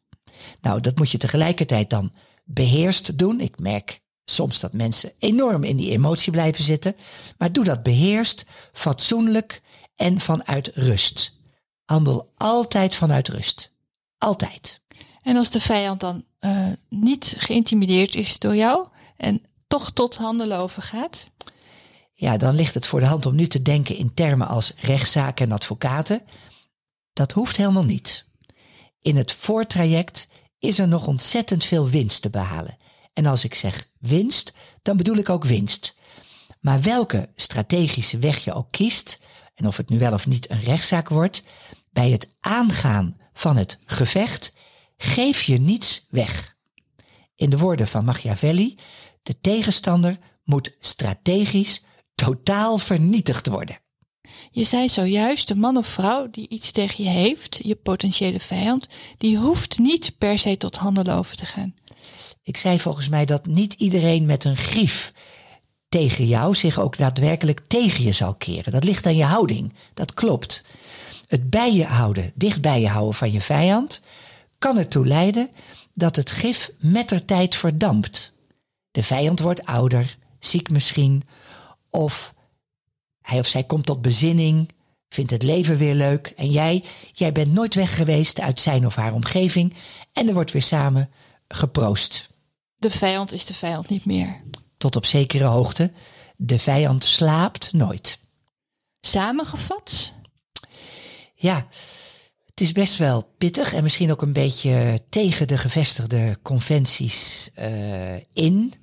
Nou, 0.61 0.81
dat 0.81 0.97
moet 0.97 1.11
je 1.11 1.17
tegelijkertijd 1.17 1.89
dan 1.89 2.11
beheerst 2.43 3.17
doen. 3.17 3.39
Ik 3.39 3.59
merk 3.59 4.01
soms 4.25 4.59
dat 4.59 4.73
mensen 4.73 5.11
enorm 5.19 5.63
in 5.63 5.77
die 5.77 5.91
emotie 5.91 6.31
blijven 6.31 6.63
zitten, 6.63 6.95
maar 7.37 7.51
doe 7.51 7.63
dat 7.63 7.83
beheerst, 7.83 8.45
fatsoenlijk 8.73 9.61
en 9.95 10.19
vanuit 10.19 10.71
rust. 10.73 11.37
Handel 11.85 12.31
altijd 12.37 12.95
vanuit 12.95 13.27
rust. 13.27 13.73
Altijd. 14.17 14.78
En 15.29 15.37
als 15.37 15.49
de 15.49 15.61
vijand 15.61 15.99
dan 15.99 16.23
eh, 16.39 16.67
niet 16.89 17.35
geïntimideerd 17.37 18.15
is 18.15 18.39
door 18.39 18.55
jou 18.55 18.87
en 19.17 19.41
toch 19.67 19.91
tot 19.91 20.15
handelen 20.15 20.57
overgaat? 20.57 21.29
Ja, 22.11 22.37
dan 22.37 22.55
ligt 22.55 22.73
het 22.73 22.85
voor 22.85 22.99
de 22.99 23.05
hand 23.05 23.25
om 23.25 23.35
nu 23.35 23.47
te 23.47 23.61
denken 23.61 23.95
in 23.95 24.13
termen 24.13 24.47
als 24.47 24.73
rechtszaken 24.79 25.45
en 25.45 25.51
advocaten. 25.51 26.21
Dat 27.13 27.31
hoeft 27.31 27.57
helemaal 27.57 27.83
niet. 27.83 28.25
In 29.01 29.17
het 29.17 29.31
voortraject 29.31 30.27
is 30.59 30.79
er 30.79 30.87
nog 30.87 31.07
ontzettend 31.07 31.65
veel 31.65 31.89
winst 31.89 32.21
te 32.21 32.29
behalen. 32.29 32.77
En 33.13 33.25
als 33.25 33.43
ik 33.43 33.55
zeg 33.55 33.87
winst, 33.99 34.53
dan 34.81 34.97
bedoel 34.97 35.17
ik 35.17 35.29
ook 35.29 35.45
winst. 35.45 35.95
Maar 36.59 36.81
welke 36.81 37.29
strategische 37.35 38.17
weg 38.17 38.43
je 38.43 38.53
ook 38.53 38.71
kiest, 38.71 39.19
en 39.55 39.67
of 39.67 39.77
het 39.77 39.89
nu 39.89 39.99
wel 39.99 40.13
of 40.13 40.27
niet 40.27 40.49
een 40.49 40.61
rechtszaak 40.61 41.09
wordt, 41.09 41.43
bij 41.91 42.09
het 42.09 42.27
aangaan 42.39 43.17
van 43.33 43.57
het 43.57 43.77
gevecht 43.85 44.57
geef 45.01 45.41
je 45.41 45.59
niets 45.59 46.07
weg. 46.09 46.57
In 47.35 47.49
de 47.49 47.57
woorden 47.57 47.87
van 47.87 48.05
Machiavelli, 48.05 48.77
de 49.23 49.39
tegenstander 49.41 50.17
moet 50.43 50.75
strategisch 50.79 51.83
totaal 52.15 52.77
vernietigd 52.77 53.47
worden. 53.47 53.79
Je 54.51 54.63
zei 54.63 54.89
zojuist, 54.89 55.47
de 55.47 55.55
man 55.55 55.77
of 55.77 55.87
vrouw 55.87 56.29
die 56.29 56.47
iets 56.47 56.71
tegen 56.71 57.03
je 57.03 57.09
heeft, 57.09 57.59
je 57.63 57.75
potentiële 57.75 58.39
vijand, 58.39 58.87
die 59.17 59.37
hoeft 59.37 59.77
niet 59.77 60.17
per 60.17 60.37
se 60.37 60.57
tot 60.57 60.75
handelen 60.75 61.15
over 61.15 61.35
te 61.35 61.45
gaan. 61.45 61.73
Ik 62.43 62.57
zei 62.57 62.79
volgens 62.79 63.09
mij 63.09 63.25
dat 63.25 63.45
niet 63.45 63.73
iedereen 63.73 64.25
met 64.25 64.43
een 64.43 64.57
grief 64.57 65.13
tegen 65.89 66.25
jou 66.25 66.55
zich 66.55 66.79
ook 66.79 66.97
daadwerkelijk 66.97 67.59
tegen 67.67 68.03
je 68.03 68.11
zal 68.11 68.35
keren. 68.35 68.71
Dat 68.71 68.83
ligt 68.83 69.05
aan 69.05 69.15
je 69.15 69.23
houding. 69.23 69.73
Dat 69.93 70.13
klopt. 70.13 70.63
Het 71.27 71.49
bij 71.49 71.73
je 71.73 71.85
houden, 71.85 72.31
dicht 72.35 72.61
bij 72.61 72.81
je 72.81 72.87
houden 72.87 73.15
van 73.15 73.31
je 73.31 73.41
vijand, 73.41 74.01
kan 74.59 74.77
ertoe 74.77 75.05
leiden 75.05 75.49
dat 75.93 76.15
het 76.15 76.31
gif 76.31 76.71
met 76.79 77.09
der 77.09 77.25
tijd 77.25 77.55
verdampt. 77.55 78.33
De 78.91 79.03
vijand 79.03 79.39
wordt 79.39 79.65
ouder, 79.65 80.17
ziek 80.39 80.69
misschien, 80.69 81.23
of 81.89 82.33
hij 83.21 83.39
of 83.39 83.47
zij 83.47 83.63
komt 83.63 83.85
tot 83.85 84.01
bezinning, 84.01 84.69
vindt 85.09 85.31
het 85.31 85.43
leven 85.43 85.77
weer 85.77 85.95
leuk. 85.95 86.33
En 86.35 86.51
jij, 86.51 86.83
jij 87.13 87.31
bent 87.31 87.53
nooit 87.53 87.75
weg 87.75 87.95
geweest 87.95 88.39
uit 88.39 88.59
zijn 88.59 88.85
of 88.85 88.95
haar 88.95 89.13
omgeving. 89.13 89.73
En 90.13 90.27
er 90.27 90.33
wordt 90.33 90.51
weer 90.51 90.61
samen 90.61 91.09
geproost. 91.47 92.29
De 92.75 92.91
vijand 92.91 93.31
is 93.31 93.45
de 93.45 93.53
vijand 93.53 93.89
niet 93.89 94.05
meer. 94.05 94.41
Tot 94.77 94.95
op 94.95 95.05
zekere 95.05 95.43
hoogte. 95.43 95.91
De 96.35 96.59
vijand 96.59 97.03
slaapt 97.03 97.73
nooit. 97.73 98.19
Samengevat? 99.01 100.13
Ja, 101.35 101.67
het 102.59 102.67
is 102.67 102.73
best 102.73 102.97
wel 102.97 103.33
pittig 103.37 103.73
en 103.73 103.83
misschien 103.83 104.11
ook 104.11 104.21
een 104.21 104.33
beetje 104.33 104.99
tegen 105.09 105.47
de 105.47 105.57
gevestigde 105.57 106.37
conventies 106.41 107.49
uh, 107.59 108.15
in. 108.33 108.73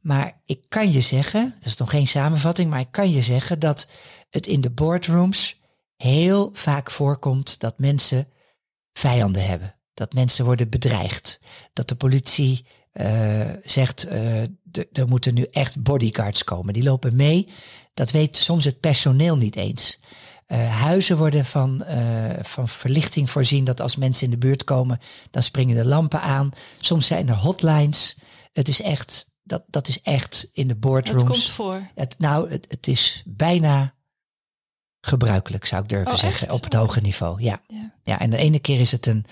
Maar 0.00 0.40
ik 0.44 0.64
kan 0.68 0.92
je 0.92 1.00
zeggen, 1.00 1.54
dat 1.58 1.66
is 1.66 1.76
nog 1.76 1.90
geen 1.90 2.06
samenvatting, 2.06 2.70
maar 2.70 2.80
ik 2.80 2.90
kan 2.90 3.10
je 3.10 3.22
zeggen 3.22 3.58
dat 3.58 3.88
het 4.30 4.46
in 4.46 4.60
de 4.60 4.70
boardrooms 4.70 5.60
heel 5.96 6.50
vaak 6.52 6.90
voorkomt 6.90 7.60
dat 7.60 7.78
mensen 7.78 8.28
vijanden 8.92 9.46
hebben. 9.46 9.74
Dat 9.94 10.12
mensen 10.12 10.44
worden 10.44 10.68
bedreigd. 10.68 11.40
Dat 11.72 11.88
de 11.88 11.96
politie 11.96 12.64
uh, 12.92 13.40
zegt, 13.62 14.06
uh, 14.06 14.42
er 14.92 15.08
moeten 15.08 15.34
nu 15.34 15.42
echt 15.42 15.82
bodyguards 15.82 16.44
komen. 16.44 16.72
Die 16.74 16.82
lopen 16.82 17.16
mee. 17.16 17.48
Dat 17.94 18.10
weet 18.10 18.36
soms 18.36 18.64
het 18.64 18.80
personeel 18.80 19.36
niet 19.36 19.56
eens. 19.56 20.00
Uh, 20.52 20.80
huizen 20.82 21.16
worden 21.16 21.44
van, 21.44 21.84
van 22.42 22.68
verlichting 22.68 23.30
voorzien. 23.30 23.64
Dat 23.64 23.80
als 23.80 23.96
mensen 23.96 24.24
in 24.24 24.30
de 24.30 24.38
buurt 24.38 24.64
komen, 24.64 24.98
dan 25.30 25.42
springen 25.42 25.76
de 25.76 25.84
lampen 25.84 26.20
aan. 26.20 26.50
Soms 26.78 27.06
zijn 27.06 27.28
er 27.28 27.34
hotlines. 27.34 28.16
Het 28.52 28.68
is 28.68 28.82
echt 28.82 29.30
dat, 29.42 29.62
dat 29.66 29.88
is 29.88 30.02
echt 30.02 30.50
in 30.52 30.68
de 30.68 30.76
boardrooms. 30.76 31.22
Het 31.22 31.30
komt 31.30 31.50
voor. 31.50 31.90
Het, 31.94 32.14
nou, 32.18 32.50
het, 32.50 32.66
het 32.68 32.86
is 32.86 33.22
bijna 33.26 33.94
gebruikelijk, 35.00 35.64
zou 35.64 35.82
ik 35.82 35.88
durven 35.88 36.12
Oh, 36.12 36.18
zeggen, 36.18 36.46
echt? 36.46 36.56
op 36.56 36.64
het 36.64 36.74
hoge 36.74 37.00
niveau. 37.00 37.42
Ja. 37.42 37.60
Ja. 37.66 37.92
ja, 38.02 38.18
en 38.18 38.30
de 38.30 38.36
ene 38.36 38.58
keer 38.58 38.80
is 38.80 38.92
het 38.92 39.06
een, 39.06 39.24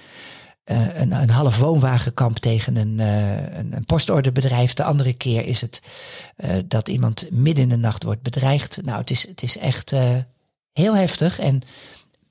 eh, 0.65 1.01
een, 1.01 1.13
een 1.13 1.31
half 1.31 1.59
woonwagenkamp 1.59 2.39
tegen 2.39 2.77
een, 2.77 3.01
eh, 3.01 3.59
een, 3.59 3.73
een 3.73 3.85
postorderbedrijf. 3.85 4.75
De 4.75 4.85
andere 4.85 5.13
keer 5.13 5.45
is 5.45 5.61
het 5.61 5.83
eh, 6.37 6.57
dat 6.65 6.89
iemand 6.89 7.31
midden 7.31 7.63
in 7.63 7.71
de 7.71 7.77
nacht 7.77 8.03
wordt 8.03 8.23
bedreigd. 8.23 8.79
Nou, 8.83 8.99
het 8.99 9.11
is, 9.11 9.27
het 9.29 9.43
is 9.43 9.59
echt 9.59 9.93
eh, 9.93 10.17
heel 10.79 10.97
heftig 10.97 11.39
en 11.39 11.63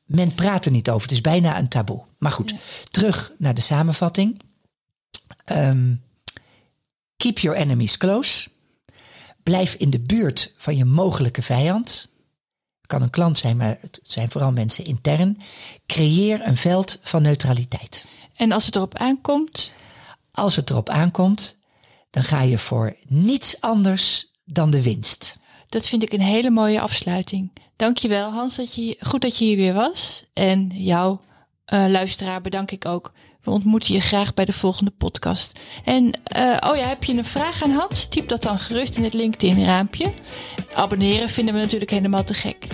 men 0.05 0.33
praat 0.36 0.65
er 0.65 0.71
niet 0.71 0.89
over. 0.89 1.01
Het 1.01 1.12
is 1.12 1.21
bijna 1.21 1.57
een 1.57 1.67
taboe. 1.67 2.03
Maar 2.17 2.31
goed, 2.31 2.53
terug 2.91 3.31
naar 3.38 3.53
de 3.53 3.62
samenvatting. 3.62 4.41
Ehm, 5.43 5.93
keep 7.17 7.39
your 7.39 7.57
enemies 7.57 7.97
close. 7.97 8.49
Blijf 9.43 9.73
in 9.73 9.89
de 9.89 9.99
buurt 9.99 10.53
van 10.57 10.75
je 10.77 10.86
mogelijke 10.86 11.41
vijand. 11.41 12.12
Het 12.77 12.88
kan 12.88 13.01
een 13.01 13.10
klant 13.10 13.38
zijn, 13.38 13.57
maar 13.57 13.77
het 13.81 13.99
zijn 14.03 14.31
vooral 14.31 14.51
mensen 14.51 14.86
intern. 14.86 15.38
Creëer 15.86 16.47
een 16.47 16.57
veld 16.57 16.99
van 17.03 17.21
neutraliteit. 17.21 18.05
En 18.36 18.51
als 18.51 18.65
het 18.65 18.75
erop 18.75 18.95
aankomt, 18.95 19.73
Als 20.31 20.55
het 20.55 20.69
erop 20.69 20.89
aankomt, 20.89 21.57
dan 22.10 22.23
ga 22.23 22.41
je 22.41 22.57
voor 22.57 22.95
niets 23.07 23.62
anders 23.62 24.31
dan 24.45 24.69
de 24.69 24.81
winst. 24.81 25.38
dat 25.69 25.88
vind 25.88 26.03
ik 26.03 26.13
een 26.13 26.21
hele 26.21 26.49
mooie 26.49 26.81
afsluiting. 26.81 27.51
Dankjewel 27.77 28.31
Hans, 28.31 28.55
dat 28.55 28.75
je, 28.75 28.97
goed 28.99 29.21
dat 29.21 29.37
je 29.37 29.45
hier 29.45 29.55
weer 29.55 29.73
was. 29.73 30.25
En 30.33 30.71
jou, 30.73 31.17
eh, 31.65 31.85
luisteraar, 31.87 32.41
bedank 32.41 32.71
ik 32.71 32.85
ook. 32.85 33.11
We 33.41 33.51
ontmoeten 33.51 33.93
je 33.93 34.01
graag 34.01 34.33
bij 34.33 34.45
de 34.45 34.53
volgende 34.53 34.91
podcast. 34.91 35.59
En 35.83 36.19
eh, 36.23 36.57
oh 36.69 36.75
ja, 36.75 36.87
heb 36.87 37.03
je 37.03 37.13
een 37.13 37.25
vraag 37.25 37.63
aan 37.63 37.71
Hans? 37.71 38.05
Typ 38.05 38.27
dat 38.27 38.41
dan 38.41 38.59
gerust 38.59 38.97
in 38.97 39.03
het 39.03 39.13
LinkedIn-raampje. 39.13 40.13
Abonneren 40.73 41.29
vinden 41.29 41.53
we 41.53 41.59
natuurlijk 41.59 41.91
helemaal 41.91 42.23
te 42.23 42.33
gek. 42.33 42.67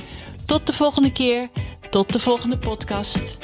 Tot 0.45 0.67
de 0.67 0.73
volgende 0.73 1.11
keer. 1.11 1.49
Tot 1.89 2.13
de 2.13 2.19
volgende 2.19 2.57
podcast. 2.57 3.37